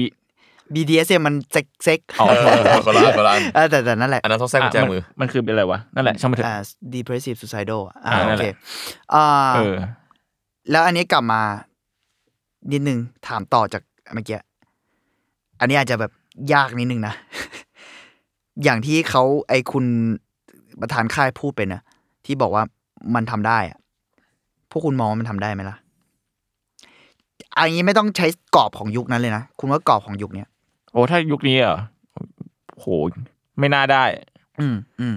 [0.74, 2.34] BDSM มันเซ็กเซ็กอ๋อเอ
[2.78, 6.56] อคนละอันคนละอันเออแต่แต่นั่นแหละ อันนั้นต้องแทรกกุญแจอะนมือ มันคือเป็นอะไรวะ นั่นแหละ ช่างมันเถอะอ่า
[6.94, 8.54] depressive suicidal อะอ่านั่โอนแหเคละ
[9.14, 9.24] อ่า
[9.56, 9.76] เออ
[10.70, 11.42] แล้วอันนี้กลับมา
[12.72, 13.82] นิดนึงถามต่อจาก
[14.14, 14.38] เมื่อกี้
[15.60, 16.12] อันนี้อาจจะแบบ
[16.52, 17.14] ยากนิดนึงนะ
[18.64, 19.84] อย่างที่เขาไอคุณ
[20.80, 21.80] ประธานค่ายพูดไปนะ
[22.24, 22.62] ที่บอกว่า
[23.14, 23.78] มันทำได้อะ
[24.70, 25.76] พวกคุณมองว่ามันทำได้ไหมล่ะ
[27.56, 30.48] อันนี้ไม่ต้องใช้กรอบของยุคนั้นเลยนะ คุณว่ากรอบของยุคเนี้ย
[30.92, 31.78] โอ้ถ้ายุคนี้เหรอ
[32.76, 32.86] โห
[33.58, 34.04] ไม่น่าได้
[34.60, 35.14] อืมอืม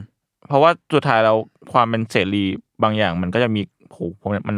[0.47, 1.33] เพราะว่าสุดท้ายเรา
[1.73, 2.43] ความเป็นเสรี
[2.83, 4.57] บางอย่างมันก็จะมีโหผมมัน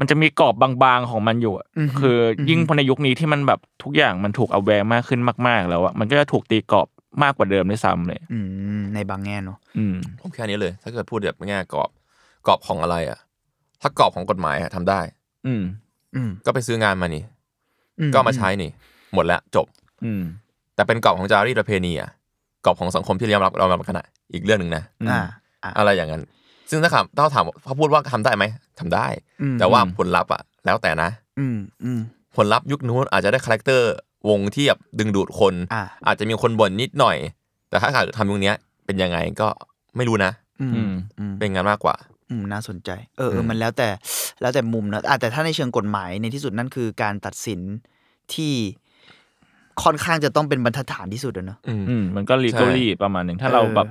[0.00, 1.66] มันจะมีกรอบบางๆของมันอยู่อะ
[2.00, 2.18] คือ
[2.50, 6.88] ยิ่งพอในยุคนี้ที่มันแบบทุกอย่างมันถูกเอาแวร์มากขึ้นมากๆ แล้วอะมันก็จะถูกตีกรอบ
[7.22, 8.38] มากกว่าเดิมด้วยซ้ำเลย อื
[8.78, 11.90] มในบางแง่เนาะอืมผมแค่นี้เลย ถ้าเกิดพูดแบบง่ายๆกรอบ
[12.46, 13.18] กรอบของอะไรอะ
[13.82, 15.00] ถ้ากรอบของกฎหมายอะทำได้
[15.46, 15.62] อืม
[16.14, 17.22] อืม ก็ไปซื้องานมานี่
[18.00, 18.70] อืก็เอามาใช้นี่
[19.14, 19.66] หมดแล้วจบ
[20.04, 20.22] อืม
[20.74, 22.10] แต่เป็นกรอบของจารีตประเพณีอะ
[22.64, 25.20] กรอบของสังคมที่เรายอมรับเรายอมรับขนาดอีกเรื่องหนึ่งนะอ่า
[25.62, 26.22] อ่าอะไรอย่างนั้น
[26.70, 28.44] ซึ่งถ้าถามถ้าถามเขาพูดว่าทำได้ไหม
[28.80, 29.06] ทำได้
[29.42, 32.00] อืมแต่ว่าผลลัพธ์อะแล้วแต่นะ อืมอืม
[32.36, 33.90] ผลลัพธ์ยุคนู้นอาจจะได้คาแรคเตอร์
[34.28, 37.16] วงที่แบบดึงดูดคนอ่าอาจจะมีคนบ่นนิดหน่อย
[37.68, 38.56] แต่ถ้าเกิดทำยุคเนี้ย
[38.86, 39.48] เป็นยังไงก็
[39.96, 41.96] ไม่รู้นะอืมอืมอืมเป็นงานมากกว่า
[42.30, 43.88] อืมน่าสนใจ เออเอออืมมันแล้วแต่
[44.40, 47.60] แล้วแต่มุมนะอะแต่ถ้าในเชิงกฎหมายในที่สุดนั่นคือการตัดสิน
[48.34, 48.52] ที่
[49.82, 53.86] ค่อนข้างจะต้องเป็นบรรทัดฐานที่สุดอะเนอะอืมอืมมันก็ลีกลี่ประมาณหนึ่งถ้าเราเออแบบ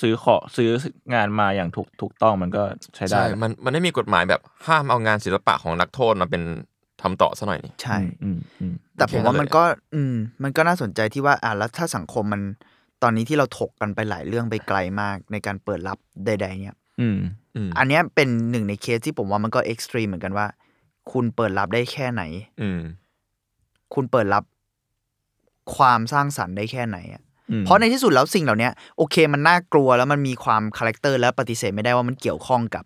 [0.00, 0.70] ซื้อขอซื้อ
[1.14, 2.62] งานมาอย่างถูกถูกต้องมันก็
[2.96, 6.42] ใช้ได้ ใช่ มันมันไม่มีกฎหมายแบบห้ามเอางานศิลปะของนักโทษมาเป็น
[7.02, 9.62] ทำต่อซะหน่อยนี่ใช่อืมอืมแต่ผมว่าแค่นั้นเลยมันก็
[9.94, 12.42] อืม มันก็น่าสนใจที่ว่าอะแล้วถ้าสังคมมัน
[13.02, 17.18] ตอนนี้ที่เราถกกันไปหลายเรื่องไปไกลมากในการเปิดรับใด ๆ เนี่ย อืม
[17.56, 20.46] อืมอันเนี้ยเป็นหนึ่งในเคสที่ผมว่ามันก็ extreme เหมือนกันว่า
[21.12, 22.22] คุณเปิดรับได้แค่ไหน
[22.60, 22.80] อืม
[23.94, 24.44] คุณเปิดรับ
[25.76, 32.84] ความสร้างสรรค์ได้แค่ไหนอะอืม เพราะในที่สุดแล้วสิ่งเหล่าเนี้ยโอเคมันน่ากลัวแล้วมันมีความคาแรคเตอร์และปฏิเสธไม่ได้ว่ามันเกี่ยวข้องกับ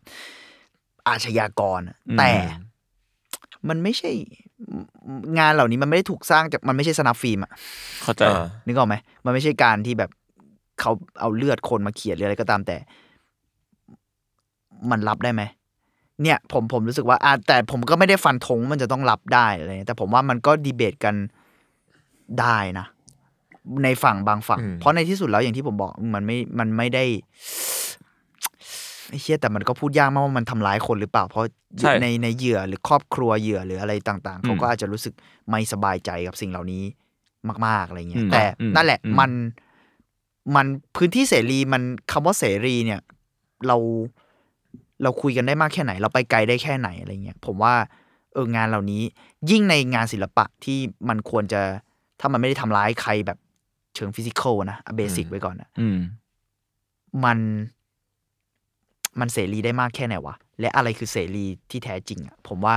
[1.08, 2.32] อาชญากรอะแต่
[3.68, 4.10] มันไม่ใช่
[5.38, 7.50] งานเหล่านี้มันไม่ได้ถูกสร้างจากมันไม่ใช่ snuff film อะ
[8.02, 8.94] เข้าใจอ่านึกออกไหม
[9.24, 10.10] มันไม่ใช่การที่แบบ
[10.80, 12.76] เขาเอาเลือดคนมาเขียนหรืออะไรก็ตามแต่
[14.90, 15.42] มันรับได้ไหม
[16.22, 21.14] เนี่ย ผมผมรู้สึกว่าอะแต่ผมก็ไม่ได้ฟันธงว่ามันจะต้องรับได้อะไรเงี้ยแต่ผมว่ามันก็ดีเบตกัน
[22.40, 22.86] ได้นะ
[23.84, 27.04] ในฝั่งบางฝั่งอืมเพราะในที่สุดแล้วอย่างที่ผมบอกมันไม่มันไม่ได้
[29.10, 31.44] ไอ้เชี่ยแต่มันก็พูดยากมากว่ามันทำร้ายคนหรือเปล่า เพราะ
[31.80, 35.14] ใช่ในในเหยื่อหรือครอบครัวเหยื่อหรืออะไรต่างๆ เขาก็อืมอาจจะรู้สึก
[35.50, 36.84] ไม่สบายใจกับสิ่งเหล่านี้
[37.66, 39.30] มาก ๆอะไรเงี้อืยมแต่อืมนั่นแหละอืมมัน
[40.54, 43.00] มันพื้นที่เสรีมันคำว่าเสรีเนี่ย
[43.66, 43.76] เรา
[45.02, 47.74] เราคุยกันได้มากแค่ไหน เราไปไกลได้แค่ไหนอะไรเงี้ยผมว่า
[48.32, 49.02] เอองานเหล่านี้
[49.50, 51.60] ยิ่งในงานศิลปะที่มันควรจะ
[52.20, 53.38] ถ้ามันไม่ได้ทำร้ายใครแบบ
[53.94, 55.98] เชิงฟิสิกอลนะเบสิกไว้ก่อนนะอืม
[57.24, 57.38] มัน
[59.20, 62.76] มันเสรีได้มากแค่ไหนวะ และอะไรคือเสรีที่แท้จริงอะผมว่า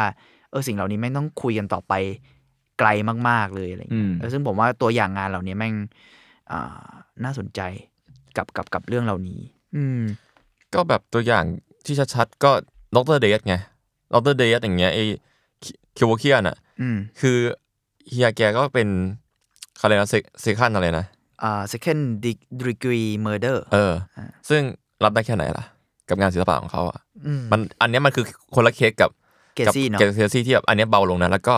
[0.51, 1.93] เออสิ่งเหล่านี้แม่งต้องคุยกันต่อไป
[2.79, 2.89] ไกล
[3.29, 5.75] มาก ๆ เลยอะไรอืเงี้ยมเออซึ่งผมว่าตัวอย่างงานเหล่านี้แม่ง
[6.51, 6.87] อ่า
[7.23, 7.61] น่าสนใจ
[8.37, 9.39] กับกับกับเรื่องเหล่านี้
[9.75, 10.01] อืม
[10.73, 11.45] ก็แบบตัวอย่าง
[11.85, 12.51] ที่ชัดๆก็
[12.95, 13.55] ดรเดสไง
[14.13, 15.03] ดรเดสอย่างเงี้ยไอ้
[15.95, 17.37] คิวโบเคียนอะอืมคือ
[18.09, 18.89] เฮียแกก็เป็น
[19.81, 20.07] อะไรนะ
[20.41, 21.05] เซคันอะไรนะ
[21.43, 22.01] อ่า second
[22.63, 23.93] degree murder เออ
[24.49, 24.61] ซึ่ง
[25.03, 25.65] รับได้แค่ไหนล่ะ
[26.09, 29.09] กับงานศิลปะของเขาอะอืมมันอันเนี้ยมันคือคนละเคสกับ
[29.55, 31.55] เกซี่กัเนาะเกซี่ที่แบบอันเนี้ยเบาลงนะแล้วก็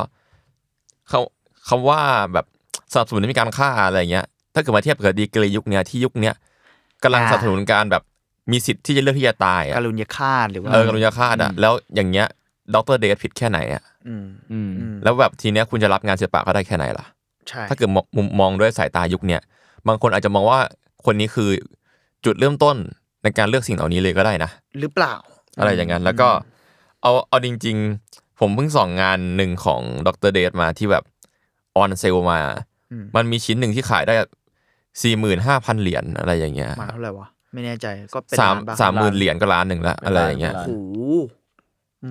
[1.10, 1.21] เขา
[1.67, 2.01] คำว่า
[2.34, 2.45] แบบ
[2.93, 6.36] สนับสนุนให้มีการฆ่าอะไรอย่างเงี้ย ถ้าเกิดมาเทียบกับดีกรียุคเนี้ยที่ยุคเนี้ย
[7.04, 8.04] กำลังอ่าสนับสนุนการแบบ
[8.51, 12.28] มีสิทธิ์ที่จะเลือกที่จะตายอะการุญยฆาตหรือว่าเออการุญยฆาตอะแล้วอย่างเงี้ย
[12.76, 17.14] Doctor Death ผิดแค่ไหนอะอืมอืมอืมแล้วแบบทีเนี้ยคุณจะรับงานศิลปะเขาได้แค่ไหนล่ะใช่
[17.69, 19.41] ถ้าเกิดมองมุมมองด้วยสายตายุคเนี้ย
[19.88, 20.60] บางคนอาจจะมองว่า
[21.05, 21.49] คนนี้คือ
[22.25, 22.75] จุดเริ่มต้น
[23.23, 25.13] ในการเลือกสิ่งเหล่านี้เลยก็ได้นะ หรือเปล่า
[25.60, 26.29] อะไรอย่างนั้นแล้วก็
[27.01, 27.77] เอาเอาจริง
[28.08, 31.03] ๆ ผมเพิ่งส่องงานหนึ่งของดรเดทมาที่แบบ
[31.75, 32.39] ออนเซลมา
[32.91, 34.13] อืมมันมีชิ้นหนึ่งที่ขายได้
[35.01, 40.71] สี่หมื่นห้าพันเหรียญอะไรอย่างเงี้ยมาเท่าไหร่วะไม่แน่ใจก็เป็นสามล้นปะสามหมื่นเหรียญก็ล้านหนึ่งละอะไรอย่างเงี้ยโอ้โห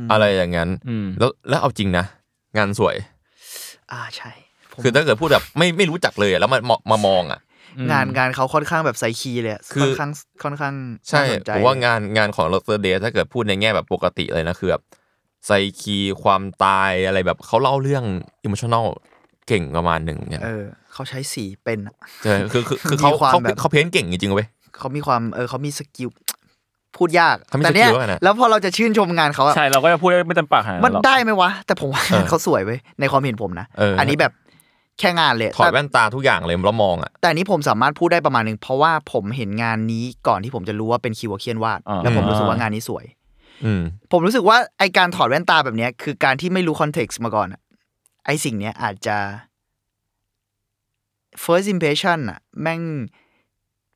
[0.04, 2.04] มอะไรอย่างนั้นอืมแล้วแล้วเอาจริงนะ
[2.58, 2.96] งานสวย
[3.92, 7.40] อ่าใช่ผม คือถ้าเกิดพูดแบบไม่ไม่รู้จักเลยอะแล้วมามามามองอะ
[7.90, 10.10] งานงานเขาค่อนข้างแบบไซคีเลยอะคือค่อนข้าง
[10.42, 10.74] ค่อนข้าง
[11.08, 12.78] ใช่น่าสนใจผมว่างานงานของ Dr.
[12.80, 14.82] Death ถ้าเกิดพูดในแง่แบบปกติเลยนะคือแบบ
[15.46, 18.04] ไซคีความตายอะไรแบบเขาเล่าเรื่อง
[18.44, 18.87] emotional
[19.48, 24.46] เก่งประมาณหนึ่งเนี่ยเออเขาใช้สีเป็นอะใช่คือคือคือเขามีความเขาแบบเขา paint เก่งจริงๆเว้ย
[24.78, 26.08] เขามีความเออเขามี skill
[26.96, 34.32] พูดยากเขามีแต่เนี้ย skill อะนะแล้วพอเราจะชื่นชมงานเขาอะใช่เราก็จะพูดได้ไม่เต็มปากขนาดมันหรอกได้ไหมวะ แต่ผมว่าเออเขาสวยเว้ยในความเห็นผมนะเอออันนี้แบบ
[34.98, 43.04] แค่งานเลยถอดแต่แว่นตาทุกอย่างเลยแล้วมองอะแต่อันนี้ผมสามารถพูดได้ประมาณหนึ่งเพราะว่าผมเห็นงานนี้ก่อนที่ผมจะรู้ว่าเป็นคิวเคียนวาดอ่าแล้วผมรู้สึกว่างานนี้สวย
[43.64, 47.61] อืมผมรู้สึกว่าไอการถอดแว่นตาแบบเนี้ยคือการที่ไม่รู้คอนเท็กซ์มาก่อนอะ
[48.26, 49.16] ไอสิ่งเนี้ยอาจจะ
[51.44, 52.80] first impression อะแม่ง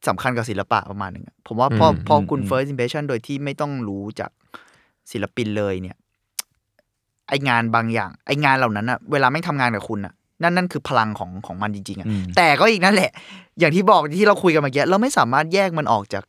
[0.08, 4.30] สำคัญกับศิลปะประมาณหนึ่งอะผมว่าพออืมพออมคุณอืม first impression โดยที่ไม่ต้องรู้จาก
[5.10, 5.96] ศิลปินเลยเนี่ย
[7.28, 13.10] ไองานบางอย่าง ไองานเหล่านั้นอะเวลาไม่งทำงานกับคุณอะ นั่นนั่นคือพลังของของมันจริงๆอะอืมแต่ก็อีกนั่นแหละ
[13.58, 16.22] อย่างที่บอกที่เราคุยกันเมื่อกี้เราไม่สามารถแยกมันออกจาก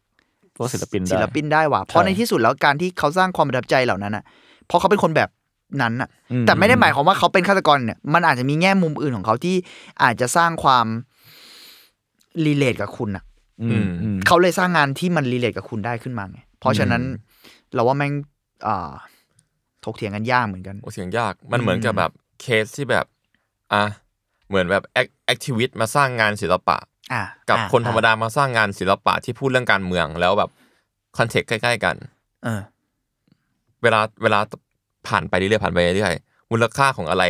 [0.55, 4.23] พวกศิลปินได้ศิลปินได้ว่ะเพราะใช่ในที่สุดแล้วการที่เขาสร้างความประทับใจเหล่านั้นอะ
[4.67, 5.29] เพราะเขาเป็นคนแบบ
[5.81, 9.55] นั้นอะอืมแต่ไม่ได้หมายความว่าเขาเป็นฆาตกรเนี่ย มันอาจจะมีแง่มุมอื่นของเขาที่
[10.03, 10.85] อาจจะสร้างความ
[12.45, 13.23] รีเลทกับคุณอะ
[13.61, 17.01] อืมอืมเขาเลยสร้างงานที่มันรีเลทกับคุณได้ขึ้นมาไงเพราะฉะนั้น
[17.73, 18.13] เราว่าแม่ง
[18.67, 18.91] อ่า
[19.85, 23.05] ถกเถียงกันยากเหมือนกันโอ้เสียงยาก มันเหมือนกับแบบเคสที่แบบ
[23.73, 23.83] อะ
[24.47, 24.83] เหมือนแบบ
[25.25, 26.77] activist มาสร้างงานศิลปะ
[27.13, 30.49] อะกับอะคนธรรมดามาสร้างงานศิลปะที่พูดเรื่องการเมืองแล้วแบบ
[31.17, 31.95] context ใกล้ ๆ กัน
[32.43, 32.61] เออ
[33.83, 34.39] เวลาเวลา
[35.07, 37.23] ผ่านไปเรื่อยๆผ่านไปเรื่อยๆมูลค่าของอะไร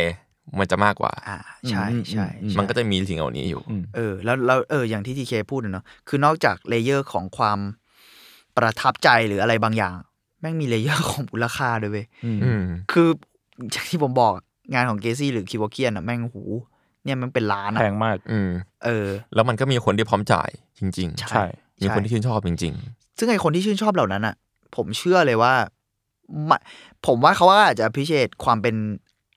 [0.58, 7.58] มันจะมากกว่า อ่า ใช่อืมใช่อืมใช่มันก็จะมีสิ่งเหล่านี้อยู่อืมเออ แล้วแล้วเออ อย่างที่ทีเคพูดอะเนาะ คือนอกจาก layer ของความ
[8.56, 9.96] ประทับใจหรืออะไรบางอย่าง
[10.40, 12.06] แม่งมีเลเยอร์ของมูลค่าด้วยเว้ย
[12.42, 13.08] อืมคือ
[13.72, 14.32] อย่างที่ผมบอก
[14.74, 16.42] งานของเกซี่หรือคิวเคียนอะแม่งหู
[17.04, 18.50] เนี่ยมันเป็นล้านแพอะงมาก อืม
[18.84, 22.74] เออ แล้วมันก็มีคนที่พร้อมจ่ายจริงใช่ใช่ๆมีคนที่ชื่นชอบจริง
[23.18, 24.34] ซึ่งไอคนที่ชื่นชอบเหล่านั้นอะ
[24.76, 25.54] ผมเชื่อเลยว่า
[26.48, 26.56] มา
[27.06, 28.74] ผมว่าเขาว่าอาจจะพิเศษความเป็น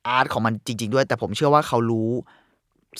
[0.07, 2.09] อาร์ตของมันจริง ๆ ด้วย แต่ผมเชื่อว่าเขารู้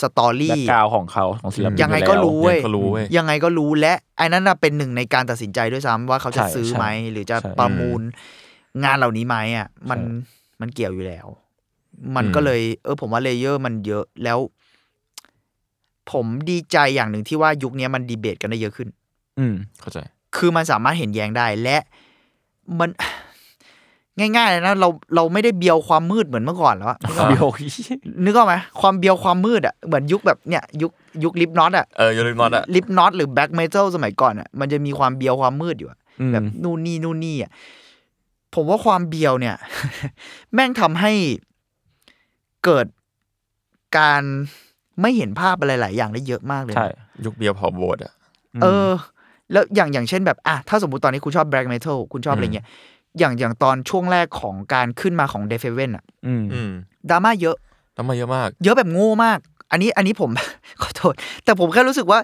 [0.01, 8.01] สตอแบ็รี่กกราวของเขาของศิลปินยังไงอก็แล้วรู้ๆเว้ยเขารู้เว้ยยังไงก็รู้และไอ้นั้นน่ะเป็นหนึ่งในการตัดสินใจด้วยซ้ำว่าเขาจะใช่ซื้อใช่ไหมหรือจะใช่ประมูล
[8.83, 11.27] งานเหล่านี้ไหมอะ มันใช่มันเกี่ยวอยู่แล้ว
[12.15, 14.39] มันอืมก็เลยเออผมว่าเลเยอร์มันเยอะแล้ว
[16.11, 18.89] ผมดีใจอย่างหนึ่งที่ว่ายุคนี้มันดีเบตกันได้เยอะขึ้น
[19.39, 19.99] อืม เข้าใจ
[20.35, 21.77] คือมันสามารถเห็นแย้งได้และ
[22.79, 22.89] มัน
[24.19, 27.47] ง่ายๆเลยนะเราเราไม่ได้เบียวความมืดเหมือนเมื่อก่อนแล้วอะนึกออกเบีปะยว
[28.25, 30.91] นึกออกไหมความเบียวความมืดอะเหมือนยุคแบบเนี่ยยุค
[31.23, 37.51] ยุค Slipknot อะเออยูรินอตอะ Slipknot หรือ black metal สมัยก่อนอะมันจะมีความเบียวความมืดอยู่อะอืมแบบนู่นนี่นู่นนี่อะ
[38.55, 39.55] ผมว่าความเบียวเนี่ย
[40.53, 41.11] แม่งทำให้
[42.65, 42.85] เกิด
[43.97, 44.23] การ
[45.01, 46.87] ไม่เห็นภาพอะไรหลายอย่างได้เยอะมากเลยนะ ใช่
[47.25, 48.13] ยุคเบียวเผาโบสถ์อะ
[48.61, 48.91] เออ
[49.51, 52.65] แล้วอย่างอย่างเช่นแบบอะถ้าสมมุติตอนนี้คุณชอบ black metal คุณชอบอะไรเงี้ย
[53.19, 56.71] อย่างอย่างตอนช่วงแรกของการขึ้นมาของ Deafheaven อะอืมอืม
[57.09, 57.57] ดราม่าเยอะ
[57.95, 59.39] แล้วมาเยอะมาก เยอะแบบโง่มาก
[59.71, 60.29] อันนี้อันนี้ผม
[60.81, 62.19] ขอโทษ แต่ผมแค่รู้สึกว่า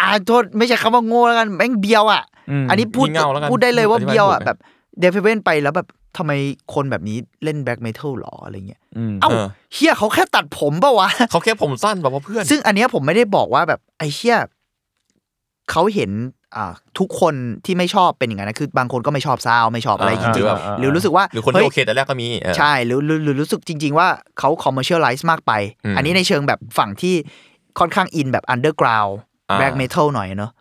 [0.00, 4.58] อ่าโทษไม่ใช่คำว่าโง่แล้วกันแม่งเบียวอะ อืม อันนี้พูดงี่เง่าแล้วกันพูดได้เลยว่าอธิบายเบียวอะถูกไหม แบบ
[5.00, 6.32] Deafheaven ไปแล้วแบบทำไม
[6.74, 14.36] คนแบบนี้เล่น black metal หรออะไรเงี้ยอืมเอ้าเออเฮียเขาแค่ตัดผมปะวะเขาแค่ผมสั้นแบบว่าเพื่อน ซึ่งอันเนี้ยผมไม่ได้บอกว่าแบบไอ้เชี่ย
[15.70, 16.10] เขาเห็น
[16.56, 17.34] อ่าทุกคน
[17.64, 24.08] ที่ไม่ชอบเป็นอย่างนั้นนะคือบางคนก็ไม่ชอบ sound ไม่ชอบอะไรจอ่าริงแบบๆหรือรู้สึกว่าหรือคนฮ้ที่ยโอเคแต่แรกก็มีเออใช่หรือหรือหรือรู้สึกจริง ๆ ว่า
[24.38, 25.52] เขา commercialize มากไป
[25.84, 27.14] อืมอันนี้ในเชิงแบบฝั่งที่
[27.78, 29.16] ค่อนข้างอินแบบ underground
[29.50, 30.52] อ่า black metal หน่อยเนอะ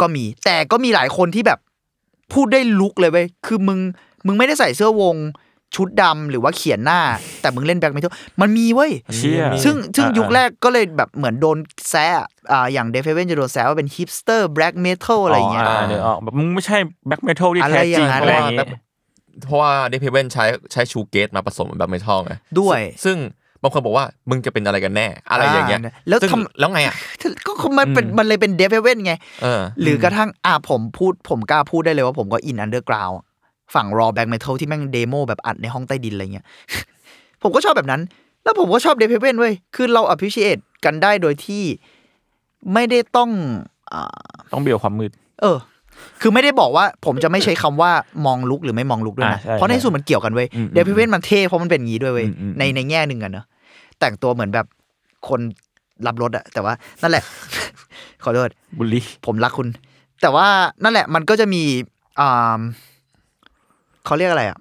[0.00, 1.58] ก็มีแต่ก็มีหลายคนที่แบบ
[2.34, 3.78] พูดได้ look เลยเว้ยคือมึง
[4.26, 5.16] มึงไม่ได้ใส่เสื้อวง
[5.74, 7.00] ชุดดำหรือว่าเขียนหน้า
[7.40, 11.58] แต่มึงเล่น black metal มันมีเว้ยเชี่ยมีซึ่งซึ่งอ่ายุคแรกก็เลยแบบเหมือนโดน
[11.90, 12.06] แซะ
[12.52, 18.58] อ่าอย่าง Deafheaven จะโดนแซะว่าเป็น hipster black metal อะไรอย่างเงี้ยาเดี๋ยวออกแบบมึงไม่ใช่ black metal ที่อะไรแท้จริงอย่างนั้นอะไรอย่างงี้
[19.46, 23.16] เพราะว่า Deafheaven ใช้ใช้ shoegaze มาผสมแบบ metal ไงด้วยซึ่ง
[23.62, 26.94] บางคนบอกว่ามึงจะเป็นอะไรกันแน่ อะไรอย่างเงี้ยอ่าแล้วซึ่งทำแล้วไงอะ
[27.46, 33.10] ก็คือมันเป็นมันเลยเป็น Deafheaven ไงเออหรือกระทั่งอ่าผมพูดผมกล้าพูดได้เลยว่าผมก็อิน underground
[33.74, 36.46] ฝั่ง raw black metal ที่แม่ง demo แบบอัดในห้องใต้ดินอะไรเงี้ย
[37.42, 38.00] ผมก็ชอบแบบนั้น
[38.44, 41.64] แล้วผมก็ชอบ Deafheaven เว้ยคือเรา appreciate กันได้โดยที่
[42.72, 43.30] ไม่ได้ต้อง
[43.92, 45.10] อ่าต้องเบียวความมืด
[45.40, 45.58] เออ
[46.20, 47.90] คือไม่ได้บอกว่าผมจะไม่ใช้คำว่า
[48.26, 53.44] มอง look หรือไม่มอง look ด้วยนะอ่าใช่เพราะในที่สุดมันเกี่ยวกันเว้ยอืม Deafheaven มันเท่เพราะมันเป็นอย่างนี้ด้วยเว้ยอืมอืมในในแง่หนึ่งอะเนอะ
[54.00, 54.66] แต่งตัวเหมือนแบบ
[55.28, 55.40] คน
[56.06, 57.22] รับรถอะแต่ว่านั่นแหละ
[58.24, 59.68] ขอโทษบุลลี่ผมรักคุณ
[60.22, 60.46] แต่ว่า
[60.82, 61.62] นั่นแหละมันก็จะมี
[62.20, 62.60] อ่า
[64.06, 64.58] เขาเรียกอะไรอะ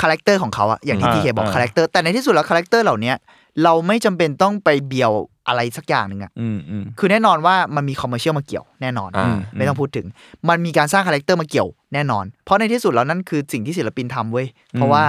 [0.00, 3.16] character ของเขาอะอย่างที่อ่าทีเคบอกอ่า character แต่ในที่สุดแล้ว character เหล่าเนี้ย
[3.64, 5.12] เราไม่จำเป็นต้องไปเบียว
[5.48, 10.06] อะไรสักอย่างหนึ่งอะอืมอืมคือแน่นอนว่ามันมี commercial มาเกี่ยวแน่นอนอ่าไม่ต้องพูดถึง
[10.48, 15.04] มันมีการสร้าง character มาเกี่ยวแน่นอน เพราะในที่สุดแล้วนั่นคือสิ่งที่ศิลปินทำเว้ย เพราะว่า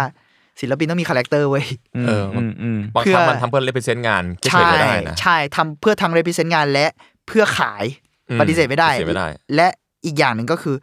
[0.62, 1.66] ศิลปินต้องมี character เว้ย
[2.08, 6.86] เอออืมอืมบางเพื่คอรั้งมันทำเพื่อ represent งานเฉใช่ยๆไม่ได้นะใช่ทำเพื่อทั้ง represent งานและ
[7.28, 7.86] เพื่อขาย
[8.30, 9.68] อืมปฏิเสธไม่ได้ปฏิเสธไม่ได้ และ
[10.06, 10.76] อีกอย่างหนึ่งก็คือ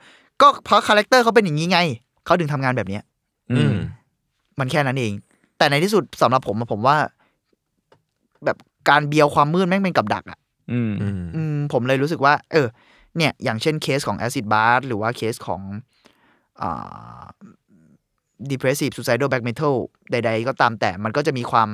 [0.43, 1.79] ก็เพราะ character เขาเป็นอย่างนี้ไง
[2.25, 3.03] เขาถึงทำงานแบบเนี้ย
[3.53, 3.75] อืม
[4.59, 5.13] มันแค่นั้นเอง
[5.59, 6.97] แต่ในที่สุดสำหรับผมอะผมว่า
[8.45, 8.57] แบบ
[8.89, 10.39] การเบียวความมืดแม่งเป็นกับดักอะ
[10.73, 12.67] อืมอืมอืมผมเลยรู้สึกว่า เออ
[13.17, 15.61] เนี่ย อย่างเช่นเคสของ acid b a t หรือว่าเคสของ
[16.63, 17.23] อ่า
[18.51, 19.75] depressive suicidal black metal
[20.11, 21.69] ใด ๆ ก็ตามแต่มันก็จะมีความ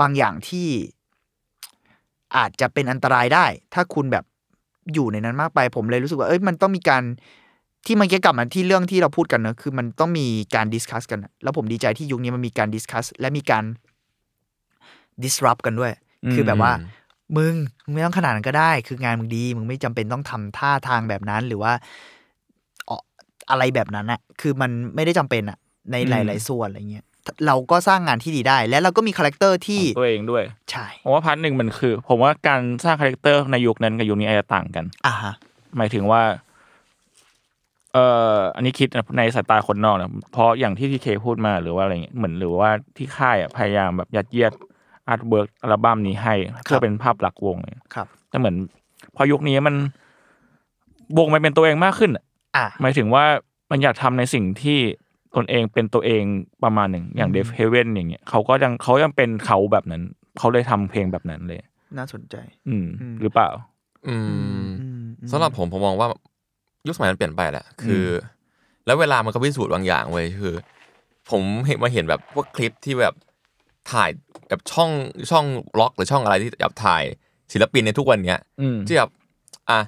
[0.00, 0.68] บางอย่างที่
[2.36, 4.24] อาจจะเป็นอันตรายได้ ถ้าคุณแบบ
[4.94, 7.02] อยู่ในนั้นมากไป ผมเลยรู้สึกว่าเอ้ยมันต้องมีการ
[7.86, 13.64] ที่มันเกี่ยวกับมันที่เรื่องที่เราพูดกันเนอะคือมันต้องมีการ discuss กันอะแล้วผมดีใจที่ยุคนี้มันมีการ discuss และมีการ
[15.22, 15.92] disrupt กันด้วย
[16.34, 16.72] คือแบบว่า
[17.36, 17.54] มึง
[17.84, 21.72] มึงไม่ต้องขนาดนั้นก็ได้ คืองานมึงดี มึงไม่จำเป็นต้องทำท่าทางแบบนั้นหรือว่า
[22.86, 23.02] เอ่อ
[23.50, 25.58] อะไรแบบนั้นอะคือมันไม่ได้จำเป็นอะ
[25.92, 27.04] ในหลาย ๆ ส่วนอะไรเงี้ย
[27.46, 35.34] เราก็สร้างงานที่ดีได้ และเราก็มี character ที่ตัวเองด้วยใช่ผมว่า part หนึ่งมันคือ ผมว่าการสร้าง character ในยุคนั้นกับยุคนี้อาจจะต่างกันอ่าฮะ
[35.76, 36.22] หมายถึงว่า
[37.92, 44.52] เอ่ออันนี้คิดในสายตาคนนอกนะเพราะอย่างที่ทีเคพูดมาหรือว่าอะไรเงี้ยเหมือนหรือว่าที่ค่ายอะพยายามแบบยัดเยียด
[45.08, 46.34] artwork อัลบั้มนี้ให้
[46.64, 48.56] เพื่อเป็นภาพลักษณ์วงเลยครับแต่เหมือน
[49.16, 49.74] พอยุคนี้มัน
[51.18, 52.24] วงมันเป็นตัวเองมากขึ้นอะ
[52.56, 53.24] อะหมายถึงว่า
[53.70, 54.78] มันอยากทำในสิ่งที่
[55.36, 56.22] ตนเองเป็นตัวเอง
[56.64, 60.02] ประมาณหนึ่งอย่าง Deafheaven อย่างเงี้ยเขาก็ยังเขายังเป็นเขาแบบนั้น
[60.38, 61.58] เขาเลยทำเพลงแบบนั้นเลย
[61.98, 62.36] น่าสนใจ
[62.68, 63.48] อืมอืมหรือเปล่า
[64.08, 66.08] อืมอืมสำหรับผมผมมองว่า
[66.86, 68.04] ยุคสมัยมันเปลี่ยนไปแหละคือ
[68.86, 70.54] แล้วเวลามันก็พิสูจน์บางอย่างเว้ยคือ
[71.30, 73.14] ผมเห็นมาเห็นแบบพวกคลิปที่แบบ
[73.90, 74.10] ถ่าย
[74.48, 74.90] แบบช่อง
[75.30, 75.44] ช่อง
[75.78, 77.02] ล็อกหรือช่องอะไรที่แบบถ่าย
[77.52, 79.10] ศิลปินในทุกวันเนี้ยอืมที่แบบ
[79.70, 79.80] อะ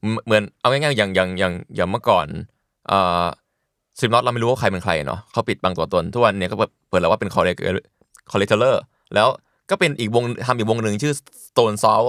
[0.00, 2.26] เหมือนเหมือนเอาง่ายๆอย่างอย่างอย่างอย่างเมื่อก่อน
[2.88, 3.24] เอ่อ
[3.98, 7.56] ซิมน็อตเราไม่รู้ว่าใครเป็นใครเนาะเขาปิดบางตัวตนทุกวันเนี้ยก็เปิดเปิดแล้วว่าเป็นคอลเลก
[8.30, 8.82] Corey Taylor
[9.14, 9.28] แล้ว
[9.70, 11.14] ก็เป็นอีกวงทำอีกวงหนึ่งชื่อ
[11.46, 12.04] Stone s o u l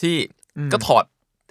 [0.00, 0.16] ที่
[0.72, 1.04] ก็ถอด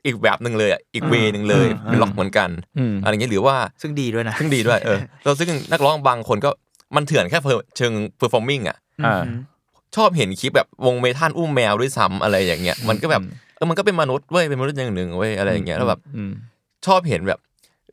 [0.05, 6.49] อีกแบบหนึ่งเลยอะอีก way หนึ่งเลยอืมเป็นร็อกเหมือนกันอืมอะไรเงี้ยหรือว่าซึ่งดีด้วยนะซึ่งดีด้วยเออแล้วซึ่งนักร้องบางคนก็
[6.95, 7.39] มันเถื่อนแค่
[7.77, 9.23] เชิง performing อะอ่า
[9.95, 13.21] ชอบเห็นคลิปแบบวง metal อุ้มแมวด้วยซ้ำอะไรอย่างเงี้ยมันก็แบบ
[13.55, 16.31] เออมันก็เป็นมนุษย์เว้ยเป็นมนุษย์อย่างหนึ่งเว้ยอะไรอย่างเงี้ยแล้วแบบอืม
[16.85, 17.39] ชอบเห็นแบบ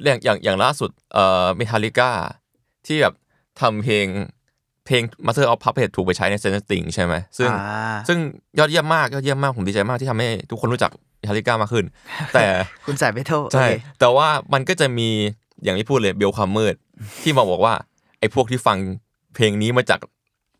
[0.04, 2.10] อย่างอย่างอย่างล่าสุดเอ่อเมทัลิก้า
[2.86, 3.14] ที่แบบ
[3.60, 4.06] ทำเพลง
[4.86, 8.18] เพลง Master of Puppet ถูกไปใช้ใน s ซน t ติงใช่ไหมซึ่งอ่าซึ่ง
[8.58, 11.84] ยอดเยี่ยมมากยอดเยี่ยมมากผมดีใจมากที่ทำให้ทุกคนรู้จักเมทัลิก้ามากขึ้น
[12.34, 12.44] แต่
[12.86, 15.08] คุณสายเมทัลใช่โอเคแต่ว่ามันก็จะมี
[15.62, 16.74] อย่างที่พูดเลยเบลความมืด
[17.22, 17.74] ที่มาบอกว่า
[18.20, 18.78] ไอ้พวกที่ฟัง
[19.34, 20.00] เพลงนี้มาจาก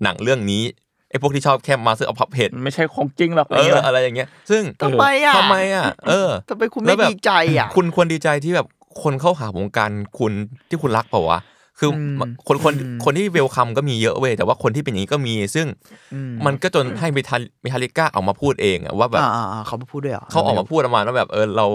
[0.02, 0.62] หนังเรื่องนี้
[1.10, 8.66] ไอ้พวกที่ชอบแค่ Master of Puppet ไม่ใช่ของจริงหรอกเอออะไรอย่างเงี้ย ซึ่งทำไมอะทำไมอะเออทำไมคุณแล้ไม่วแบบดีใจอะคุณควรดีใจที่แบบ
[9.02, 10.32] คนเข้าหาวงการคุณ
[10.68, 11.40] ที่คุณรักเปล่าวะ
[11.78, 15.66] คืออมคนคนอืมคนที่เวลคัมก็มีเยอะเว้ยแต่ว่าคนที่เป็นอย่างนี้ก็มี ซึ่ง
[16.14, 21.66] อืมันก็จนให้เมทัลเมทัลิก้าออกมาพูดเองอะว่าแบบอ่าอ่าอ่าเขามาพูดด้วยเหรอเขาออกมาพูดประมาณว่าแบบเออเรา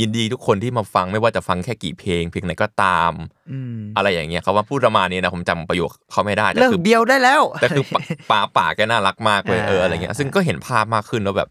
[0.00, 3.12] ยินดีทุกคนที่มาฟังไม่ว่าจะฟังแค่กี่เพลง เพลงไหนก็ตาม
[3.52, 7.84] อืมอะไรอย่างเงี้ยเขาว่าพูดประมาณนี้นะผมจำประโยคเขาไม่ได้แต่เลิกคือเบียวได้แล้วแต่คือ
[8.30, 11.48] ป่าป่าแกน่ารักมากเลยอ่าเอออะไรเงี้ยซึ่งก็เห็นภาพมากขึ้นแล้วแบบ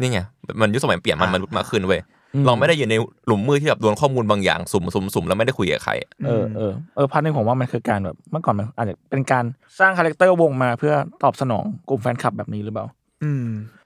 [0.00, 0.20] นี่ไง
[0.60, 2.00] มันยุคสมัยเปลี่ยนมันอ่ามมนุษย์มากขึ้นเว้ย
[2.46, 2.94] เราไม่ได้อยู่ใน
[3.26, 5.92] หลุมมืดที่แบบโดนข้อมูลบางอย่างสุ่มสุ่มสุ่มแล้วไม่ได้คุยกับใคร
[6.26, 9.44] เออเออเออ part หนึ่งผมว่ามันคือการแบบเมื่อก่อนมันอาจจะเป็นการ
[9.80, 12.86] สร้างคาแรคเตอร์วงมาเพื่อตอบสนองกลุ่มแฟนคลับแบบนี้หรือเปล่า
[13.24, 13.46] อืม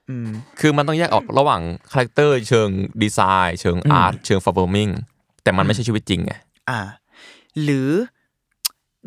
[0.59, 2.69] คือมันต้องแยกออกระหว่างคาแรคเตอร์เชิง
[3.03, 4.91] ดีไซน์เชิง art เชิง performing
[5.43, 6.33] แต่มันไม่ใช่ชีวิตจริงไง
[6.69, 6.79] อ่า
[7.63, 7.89] หรือ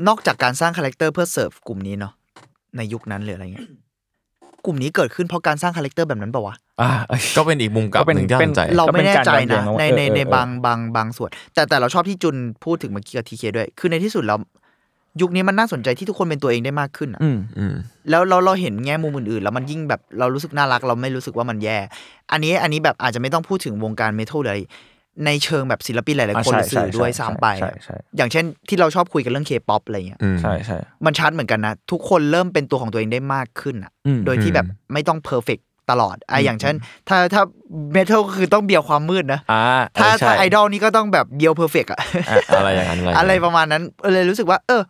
[0.09, 2.13] นอกจากการสร้างคาแรคเตอร์เพื่อเสิร์ฟกลุ่มนี้เนาะ
[2.77, 3.69] ในยุคนั้นหรืออะไรเงี้ย
[4.65, 6.91] กลุ่มนี้เกิดขึ้นเพราะการสร้างคาแรคเตอร์แบบนั้นเปล่าวะอ่า
[7.37, 14.39] ก็เป็นอีกมุมกลับก็เป็นหนึ่งที่เป็นน่าสนใจเราไม่แน่ใจก็เป็นการย้อนแย้นะงว่าในในเออเออในเออบางบางบางส่วน แต่แต่เราชอบที่จุนพูดถึงเมื่อกี้กับทีเคด้วย คือในที่สุดแล้ว
[15.21, 17.75] ยุคนี้มันน่าสนใจที่ทุกคนเป็นตัวเองได้มากขึ้นอะอืมอืม
[18.11, 21.79] แล้วเราเราเห็นแง่มุมอื่นๆแล้วมันยิ่งแบบเรารู้สึกน่ารัก เราไม่รู้สึกว่ามันแย่
[22.33, 24.61] อันนี้อันนี้แบบอาจจะไม่ต้องพูดถึงวงการเมทัลเลย
[25.27, 35.59] ในเชิงแบบศิลปินหลายๆคนหรือสื่อด้วยซ้ำไปใช่ใช่อย่างเช่นที่เราชอบคุยกันเรื่องเคป๊อปอะไรเงี้ยอืมใช่ใช่มันชัดเหมือนกันนะ ทุกคนเริ่มเป็นตัวของตัวเองได้มากขึ้นอะอืมโดยที่แบบไม่ต้อง perfect
[35.91, 36.75] ตลอดอะอย่างเช่น
[37.09, 37.43] ถ้าถ้า
[37.93, 39.65] เมทัลก็คือต้องเบียวความมืดนะอ่า
[39.99, 42.01] ถ้าเใช่ถ้าไอดอลนี่ก็ต้องแบบเบียว perfect อะ
[42.57, 44.83] อะไรอย่างนั้นอะไรประมาณนั้นเลยรู้สึกว่า เออ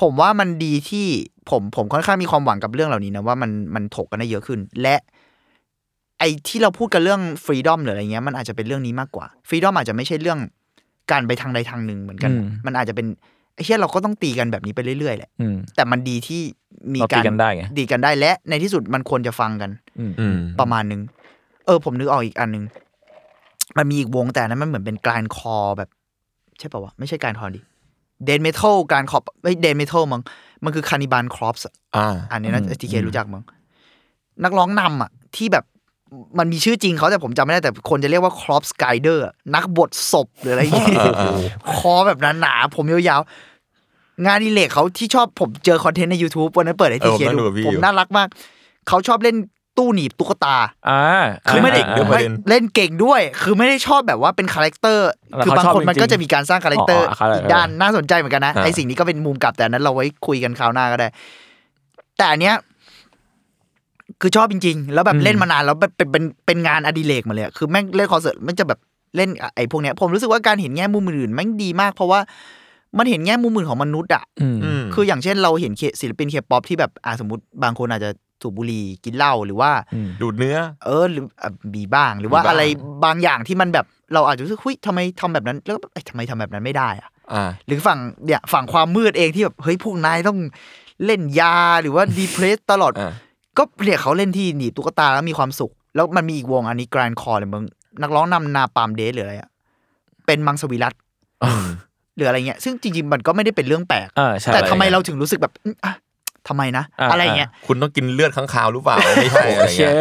[0.00, 1.06] ผมว่ามันดีที่
[1.50, 4.96] ผมผมค่อนข้างมีความหวังกับเรื่องเหล่านี้นะว่ามันมันถกกันได้เยอะขึ้น และ
[6.18, 10.38] ไอ้ที่เราพูดกันเรื่อง freedom หรืออะไรเงี้ยมันอาจจะเป็นเรื่องนี้มากกว่า freedom อาจจะไม่ใช่เรื่อง
[11.10, 13.06] การไปทางใดทางหนึ่งเหมือนกันอืมมันอาจจะเป็น
[13.54, 16.40] ไอ้เชี่ยเราก็ต้องตีกันแบบนี้ไปเรื่อยๆแหละอืมแต่มันดีที่
[16.94, 21.00] มีเราตีการกันได้ไงดีกันได้และในที่สุดมันควรจะฟังกันอืมอืมประมาณนึง
[21.66, 22.64] เออ ผมนึกออกอีกอันนึง
[23.76, 25.88] มันมีอีกวงแต่อันนั้นมันเหมือนเป็นการคอแบบ
[26.58, 27.60] ใช่ป่าวะไม่ใช่การคอดิ
[28.24, 30.22] เดนเมทัลการคอไม่เดนเมทัลมั้ง
[30.64, 33.42] มันคือคานิบาลครอปส์อ่าอันนี้นะทีเครู้จักมั้ง
[34.44, 35.64] นักร้องนำอะ ที่แบบ
[36.38, 40.88] มันมีชื่อจริงเขาแต่ผมจำไม่ได้แต่คนจะเรียกว่า Corpsegrinder นักบดศพหรืออะไรอย่างเงี้ย
[41.76, 48.28] คอแบบหนาๆผมยาวๆ งานอดิเรกเขาที่ชอบผมเจอคอนเทนต์ใน YouTube วันนั้นเปิดให้ทีเคเออผมนั่งดูดูกับพี่ผมอยู่น่ารักมาก
[48.88, 49.36] เขาชอบเล่น
[49.76, 50.56] ตู้หนีบตุ๊กตา
[50.88, 61.08] อ่าคือไม่ได้เก่งด้วยประไม่เด็นเล่นเก่งด้วย คือไม่ได้ชอบแบบว่าเป็นคาแรคเตอร์แล้วคือบางเขาชอบคนมันจริงๆก็จะมีการสร้างคาแรคเตอร์อ๋ออ๋ออีกด้านน่าสนใจเหมือนกันนะอ่าไอสิ่งนี้ก็เป็นมุมกลับแต่อันนั้นเราไว้คุยกันคราวหน้าก็ได้
[62.16, 62.54] แต่อันเนี้ย
[64.20, 68.78] คือชอบจริง ๆ แล้วแบบเล่นมานานแล้วเป็นเป็นเป็นงานอดิเรกมาเลยอะคือแม่งเล่นคอนเสิร์ตมันจะแบบ
[69.16, 72.20] เล่นไอ้พวกเนี้ยผมรู้สึกว่าการเห็นแง่มุมอื่นๆแม่งดีมากเพราะว่า
[72.98, 78.10] มันเห็นแง่มุมอื่นของมนุษย์อะอืมอืมคืออย่างเช่นเราเห็นเคศิลปินเคป๊อปที่แบบอ่าสมมติบางคนอาจจะ
[78.44, 79.70] สูบบุหรี่กินเหล้าหรือว่า
[80.22, 82.62] ดูดเนื้อ เออหรืออะมีบ้างหรือว่ามีบ้างอะไร
[83.04, 90.38] บางอย่างที่มันแบบเราอาจจะรู้สึกเฮ้ยทำไมทำแบบนั้น แล้วก็เอ้ยทำไมทำแบบนั้นไม่ได้อะอ่าหรือฝั่งเนี่ยฝั่งความมืดเองที่แบบเฮ้ยพวกนายต้อง
[91.04, 93.12] เล่นยาหรือว่า depressed ตลอดอ่า
[93.58, 97.64] ก็เนี่ยเขาเล่นที่หนีบตุ๊กตาแล้วมีความสุข แล้วมันมีอีกวงอันนี้ grindcore เลยมึง
[98.02, 99.50] นักร้องนำ Napalm Death หรืออะไรอะ
[100.26, 100.94] เป็นมังสวิรัติ
[102.16, 105.92] หรืออะไรเงี้ยซึ่งจริงๆมันก็ไม่ได้เป็นเรื่องแปลกอ่าใช่แต่ทำไมเราถึงรู้สึกแบบอืมอะ
[106.48, 109.94] ทำไมนะอ่าอะไรเงี้ยคุณต้องกินเลือดค้างคาวหรือเปล่าไม่ใช่อะไรเชเงี้ย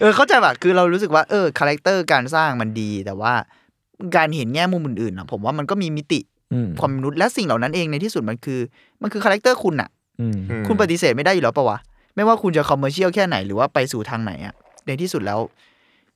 [0.00, 3.32] เออเข้าใจป่ะคือเรารู้สึกว่าเออคาแรคเตอร์การสร้างมันดีแต่ว่า
[4.16, 6.20] การเห็นแง่มุมอื่นๆอะผมว่ามันก็มีมิติ
[6.52, 8.60] อืมความมนุษย์และสิ่งเหล่านั้นเองในที่สุดมันคือ
[9.02, 9.88] มันคือคาแรคเตอร์คุณอะ
[10.20, 11.78] อืมอืมคุณปฏิเสธไม่ได้อยู่แล้วปะวะ
[12.14, 14.54] ไม่ว่าคุณจะ commercial แค่ไหนหรือว่าไปสู่ทางไหนอะ
[14.86, 15.40] ในที่สุดแล้ว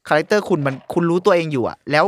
[0.08, 2.04] คาแรคเตอร์คุณมันคุณรู้ตัวเองอยู่อะ แล้ว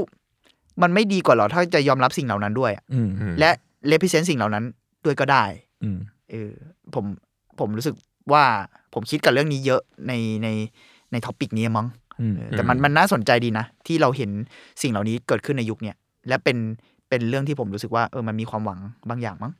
[0.82, 3.50] มันไม่ดีกว่าเหรอถ้าจะยอมรับสิ่งเหล่านั้นด้วยอะอืมอืมและ
[3.88, 4.64] represent สิ่งเหล่านั้น
[5.04, 5.44] ด้วยก็ได้
[5.82, 5.98] อืม
[6.30, 6.52] เออ
[6.94, 7.04] ผม
[7.60, 7.94] ผมรู้สึก
[8.32, 8.44] ว่า
[8.94, 10.48] ผมคิดกับเรื่องนี้เยอะในใน
[11.12, 11.86] ใน topic นี้มั้ง
[12.20, 14.30] อืมเออแต่มันมันน่าสนใจดีนะ ที่เราเห็น
[14.82, 15.96] สิ่งเหล่านี้เกิดขึ้นในยุคเนี้ย
[16.28, 16.56] และเป็น
[17.08, 18.80] เป็นเรื่องที่ผมรู้สึกว่าเออมันมีความหวัง
[19.10, 19.52] บางอย่างมั้ง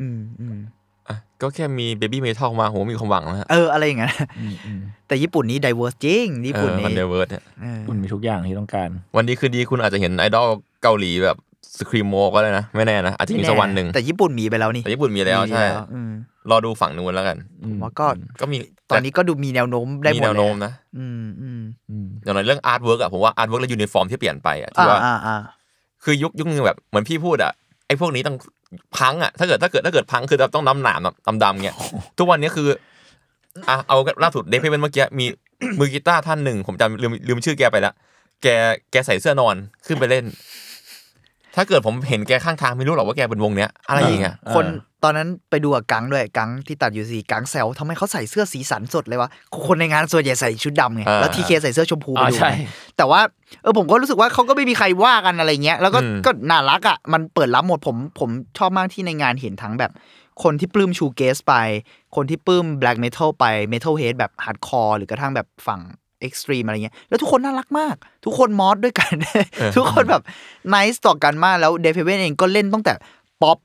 [0.00, 0.56] อืมอืม
[1.08, 10.48] อะก็แค่มี Babymetal มาโหมีความหวังแล้วฮะเอออะไรอย่างเงี้ยอืมอืมแต่ญี่ปุ่นนี้ diverse จริงญี่เอปุ่นอนี่มันเดเวิร์ดเนี่ยเออคุณมีทุกอย่างที่ต้องการ วันนี้คืนดีคุณอาจจะเห็นไอดอล
[10.82, 11.36] เกาหลีแบบ
[11.78, 16.10] screamo ก็ได้นะ ไม่แน่นะ อาจจะมีสักวันหนึ่งแต่ญี่ปุ่นมีไปแล้วนี่แต่ญี่ปุ่นมีแล้วใช่มีอืม
[16.50, 18.06] รอดูฝั่งนู้นแล้วกันผมว่าก็
[18.40, 18.56] ก็มี
[18.90, 25.36] ตอนนี้ก็ดูมีแนวโน้มได้มีหมดแนวเลยโน้มนะอืมอืมอืมอย่างไรเรื่อง artwork อะผมว่า artwork และยูนิฟอร์มที่เปลี่ยนไปอะที่อ่าว่าอ่าอ่า
[26.04, 27.52] คือยุคยุคนึงแบบเหมือนพี่พูดอะ
[27.86, 28.36] ไอ้พวกนี้ต้อง
[28.96, 31.76] พังก์อะถ้าเกิดถ้าเกิดถ้าเกิดพังก์คือต้องน้ำหนามดำดำๆเงี้ย
[32.18, 32.68] ทุกวันนี้คือ
[33.68, 35.26] อะเอาล่าสุด Deafheaven เมื่อกี้มี
[35.78, 37.92] มือกีตาร์ท่านหนึ่งผมจำลืมลืมชื่อแกไปละ
[38.42, 38.46] แก
[38.90, 40.24] แกใส่เสื้อนอนขึ้นไปเล่น
[41.56, 44.66] ถ้าเกิดผมเห็นแกข้างทางไม่รู้หรอกว่าแกเป็นวงเนี้ยอะไรอย่างเงี้ยคน
[45.04, 49.28] ตอนนั้นไปดูกับกังด้วยกังที่ตัดอยู่สีกังแซวทำไมเขาใส่เสื้อสีสันสดเลยวะ
[49.66, 52.50] คนในงานส่วนใหญ่ใส่ชุดดำไงอ่าแล้วทีเคใส่เสื้อชมพูไปอ่าดูใช่
[52.96, 53.20] แต่ว่า
[53.62, 59.92] เออผมก็รู้สึกว่าเขาก็ไม่มีใครว่ากันอะไรเงี้ยแล้วก็อืมก็น่ารักอะมันเปิดรับหมดผมผมชอบมากที่ในงานเห็นทั้งแบบ
[60.42, 61.54] คนที่ปลื้ม shoegaze ไป
[62.16, 65.80] คนที่ปลื้ม black metal ไป metalhead แบบ hardcore หรือกระทั่งแบบฝั่ง
[66.20, 69.14] extreme อะไรเงี้ยแล้วทุกคนน่ารักมาก ทุกคนมอสด้วยกัน
[69.76, 70.22] ทุกคนแบบ
[70.68, 72.92] ไนส์ต่อกันมากแล้วเดฟเฟเวนเองก็เล่นตั้งแต่
[73.42, 73.56] ป๊อป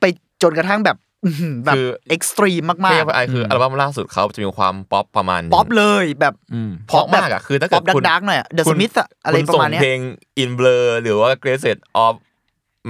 [0.00, 0.04] ไป
[0.42, 8.92] จนกระทั่งแบบอื้อหือแบบคือเอ็กซ์ตรีมมากเทียบไอคืออัลบั้มล่าสุดเขาจะมีความป๊อปประมาณหนึ่ๆงป๊อปเลยแบบอืมเพราะมากอะคือถ้าป๊เกิอดปคุณดักๆหน่อยเดอะคุสณมิธ
[9.24, 10.00] อะไรคุณประมาณเนี้ยส่งเพลง
[10.42, 11.64] In Blur หรือว่า Grace
[12.04, 12.14] of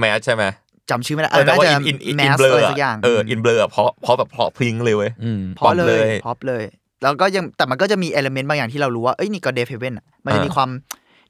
[0.01, 0.43] Mad ใช่ไหม
[0.89, 6.63] จำชื่อไม่ได้เออแต่ว่าน่ In In In แม In ส Blur อะไรอะสักอย่างเออ In Blur อะเพราะเพราะแบบเพราะพริงเลยเว้ยอืมเพราะเลป๊อปเลยยพอปเลย
[7.03, 10.69] แล้วก็ยังแต่มันก็จะมีเอลเมนต์บางอย่างที่เรารู้ว่าเอ้ยนี่ก็เดฟเฮเว่นอะมันจะมีอ่าความ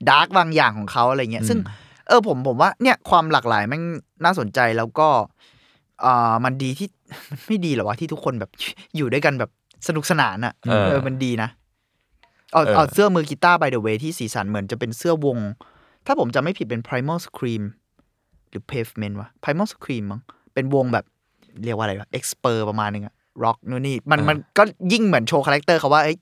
[0.09, 1.59] ดาร์กบางอย่างของเขาอะไรเงี้ยซึ่ง
[2.07, 3.81] เออผมผมว่าเนี่ยความหลากหลายแมัน
[4.23, 5.07] น่าสนใจแล้วก็
[6.05, 6.87] อ่ามันดีที่
[7.29, 8.51] มันไม่ดีเหรอวะที่ทุกคนแบบ
[8.97, 9.49] อยู่ด้วยกันแบบ
[9.87, 11.49] สนุกสนานอะเออเออมันดีนะ
[12.51, 15.37] เอาเออเอาเสื้อมือกีตาร์ by the way ที่สีสันเหมือนจะเป็นเสื้อวง
[16.05, 17.63] ถ้าผมจำไม่ผิดเป็น primal scream
[18.49, 20.21] หรือ pavement วะ primal scream มั้ง
[20.53, 21.05] เป็นวงแบบ
[21.63, 23.13] เรียกว่าอะไรวะ expert ประมาณนึงอะ
[23.43, 24.63] rock นู่นนี่มันมันก็
[24.93, 26.17] ยิ่งเหมือนโชว์คาแรคเตอร์เขาว่าเอ้ย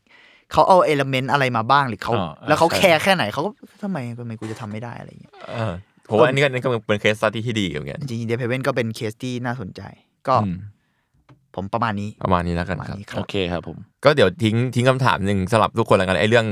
[0.51, 3.49] เขาเอา element อะไรมาบ้างหรือเขาอ๋อแล้วเขาใช่แคร์แค่ไหนเขาก็
[3.83, 5.73] ทำไมทำไมกูจะทำไม่ได้อะไรอย่างเงี้ยเออ
[6.09, 9.81] ผมว่าอันนี้ก็อันนี้ก็เป็น case study ที่ดีเหมือนกันจริงๆเดฟเฮเวนก็เป็นเคสที่น่าสนใจ
[10.27, 10.57] ก็อืม
[11.55, 16.45] ผมประมาณนี้ประมาณนี้แล้วปกันระมาณครับนี้คโอรับเคครับผมก็เดี๋ยวทิ้งทิ้งคำถามหนึ่งสำหรับทุกคนแล้วกันไอ้เรื่อง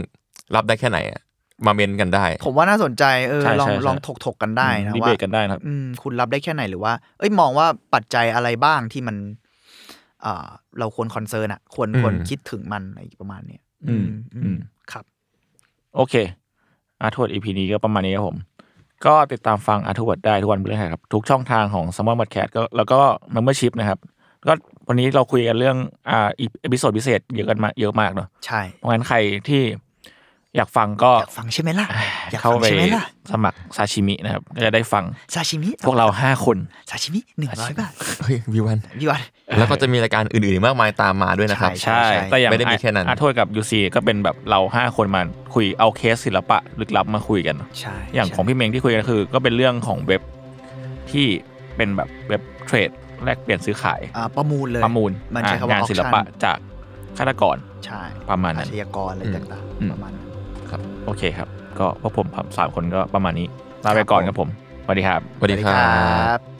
[0.56, 1.22] รับได้แค่ไหนอะ
[1.66, 9.16] มาเมนต์กันได้ ผมว่าน่าสนใจเออใช่ลองใช่ใช่ลองถกถกๆกันได้นะดีว่าเบตกันได้นะครับอืมคุณรับได้แค่ไหนหรือว่า เอ้ยมองว่าปัจจัยอะไรบ้างที่มัน
[10.22, 10.48] เอ่อ
[10.80, 14.06] เราควรคอนเซิร์นอะควรอืมควรคิดถึงมันอะไรประมาณเนี้ยอืม
[14.36, 14.58] อือืมม
[14.92, 15.06] ครับ
[15.96, 16.14] โอเค
[17.02, 18.38] อาร์ทวดอีพีนี้ก็ประมาณนี้ครับผม
[19.06, 23.00] ก็ติดตามฟังอาร์ทวดได้ทุกวันพฤหัสครับ ทุกช่องทางของ s ม m ม r ร์ a t ก็แล้วก็
[23.36, 24.00] Membership นะครับ
[24.48, 24.54] ก็
[24.88, 25.78] วันนี้เราคุยกันเรื่อง
[26.10, 29.18] อ่าอีพิโซดพิเศษเยอะกันมาเยอะมากเนาะใช่เพราะงั้นใคร
[29.48, 29.62] ที่
[30.58, 31.88] อยากฟังก็อยากฟังใช่ไหมล่ะ
[32.32, 36.58] อยากเข้าฟังไปใช่ไหมล่ะสมัครซาชิมินะครับ ก็จะได้ฟังซาชิมิพวกเราห้าคน
[36.90, 37.92] ซาชิมิหนึ่งร้อยบาท
[38.24, 39.22] เฮ้ยวิวันพี่วัน
[39.58, 45.22] แล้วก็จะมีรายการอื่นๆอีกมากมายตามมาด้วยนะครับ ใช่ใช่แต่อย่างไม่ได้มีแค่นั้นอาร์ทวดกับยูซีก็เป็นแบบเราห้าคนมา
[45.54, 50.22] คุยเอาเคสศิลปะลึกลับมาคุยกันเนอะใช่อย่างของพี่เมงที่คุยกันคือ ก็เป็นเรื่องของเว็บ
[51.12, 51.28] ที่
[51.76, 52.90] เป็นแบบเว็บเทรด
[53.24, 56.58] แลกเปลี่ยนซื้อขายอ่าประมูลเลยประมูลมันใช้คำว่างานศิลปะ auction จาก
[57.18, 60.29] ฆาตกรใช่ประมาณนั้นอาชญากรอะไรอืมต่างอืมๆประมาณนั้น
[61.06, 61.48] โอเคครับ
[61.80, 63.48] ก็พวกผมสามคนก็ประมาณนี้
[63.86, 64.50] ลาไปก่อนครับผม
[64.84, 65.92] สวัสดีครับ สวัสดีครั
[66.38, 66.59] บบ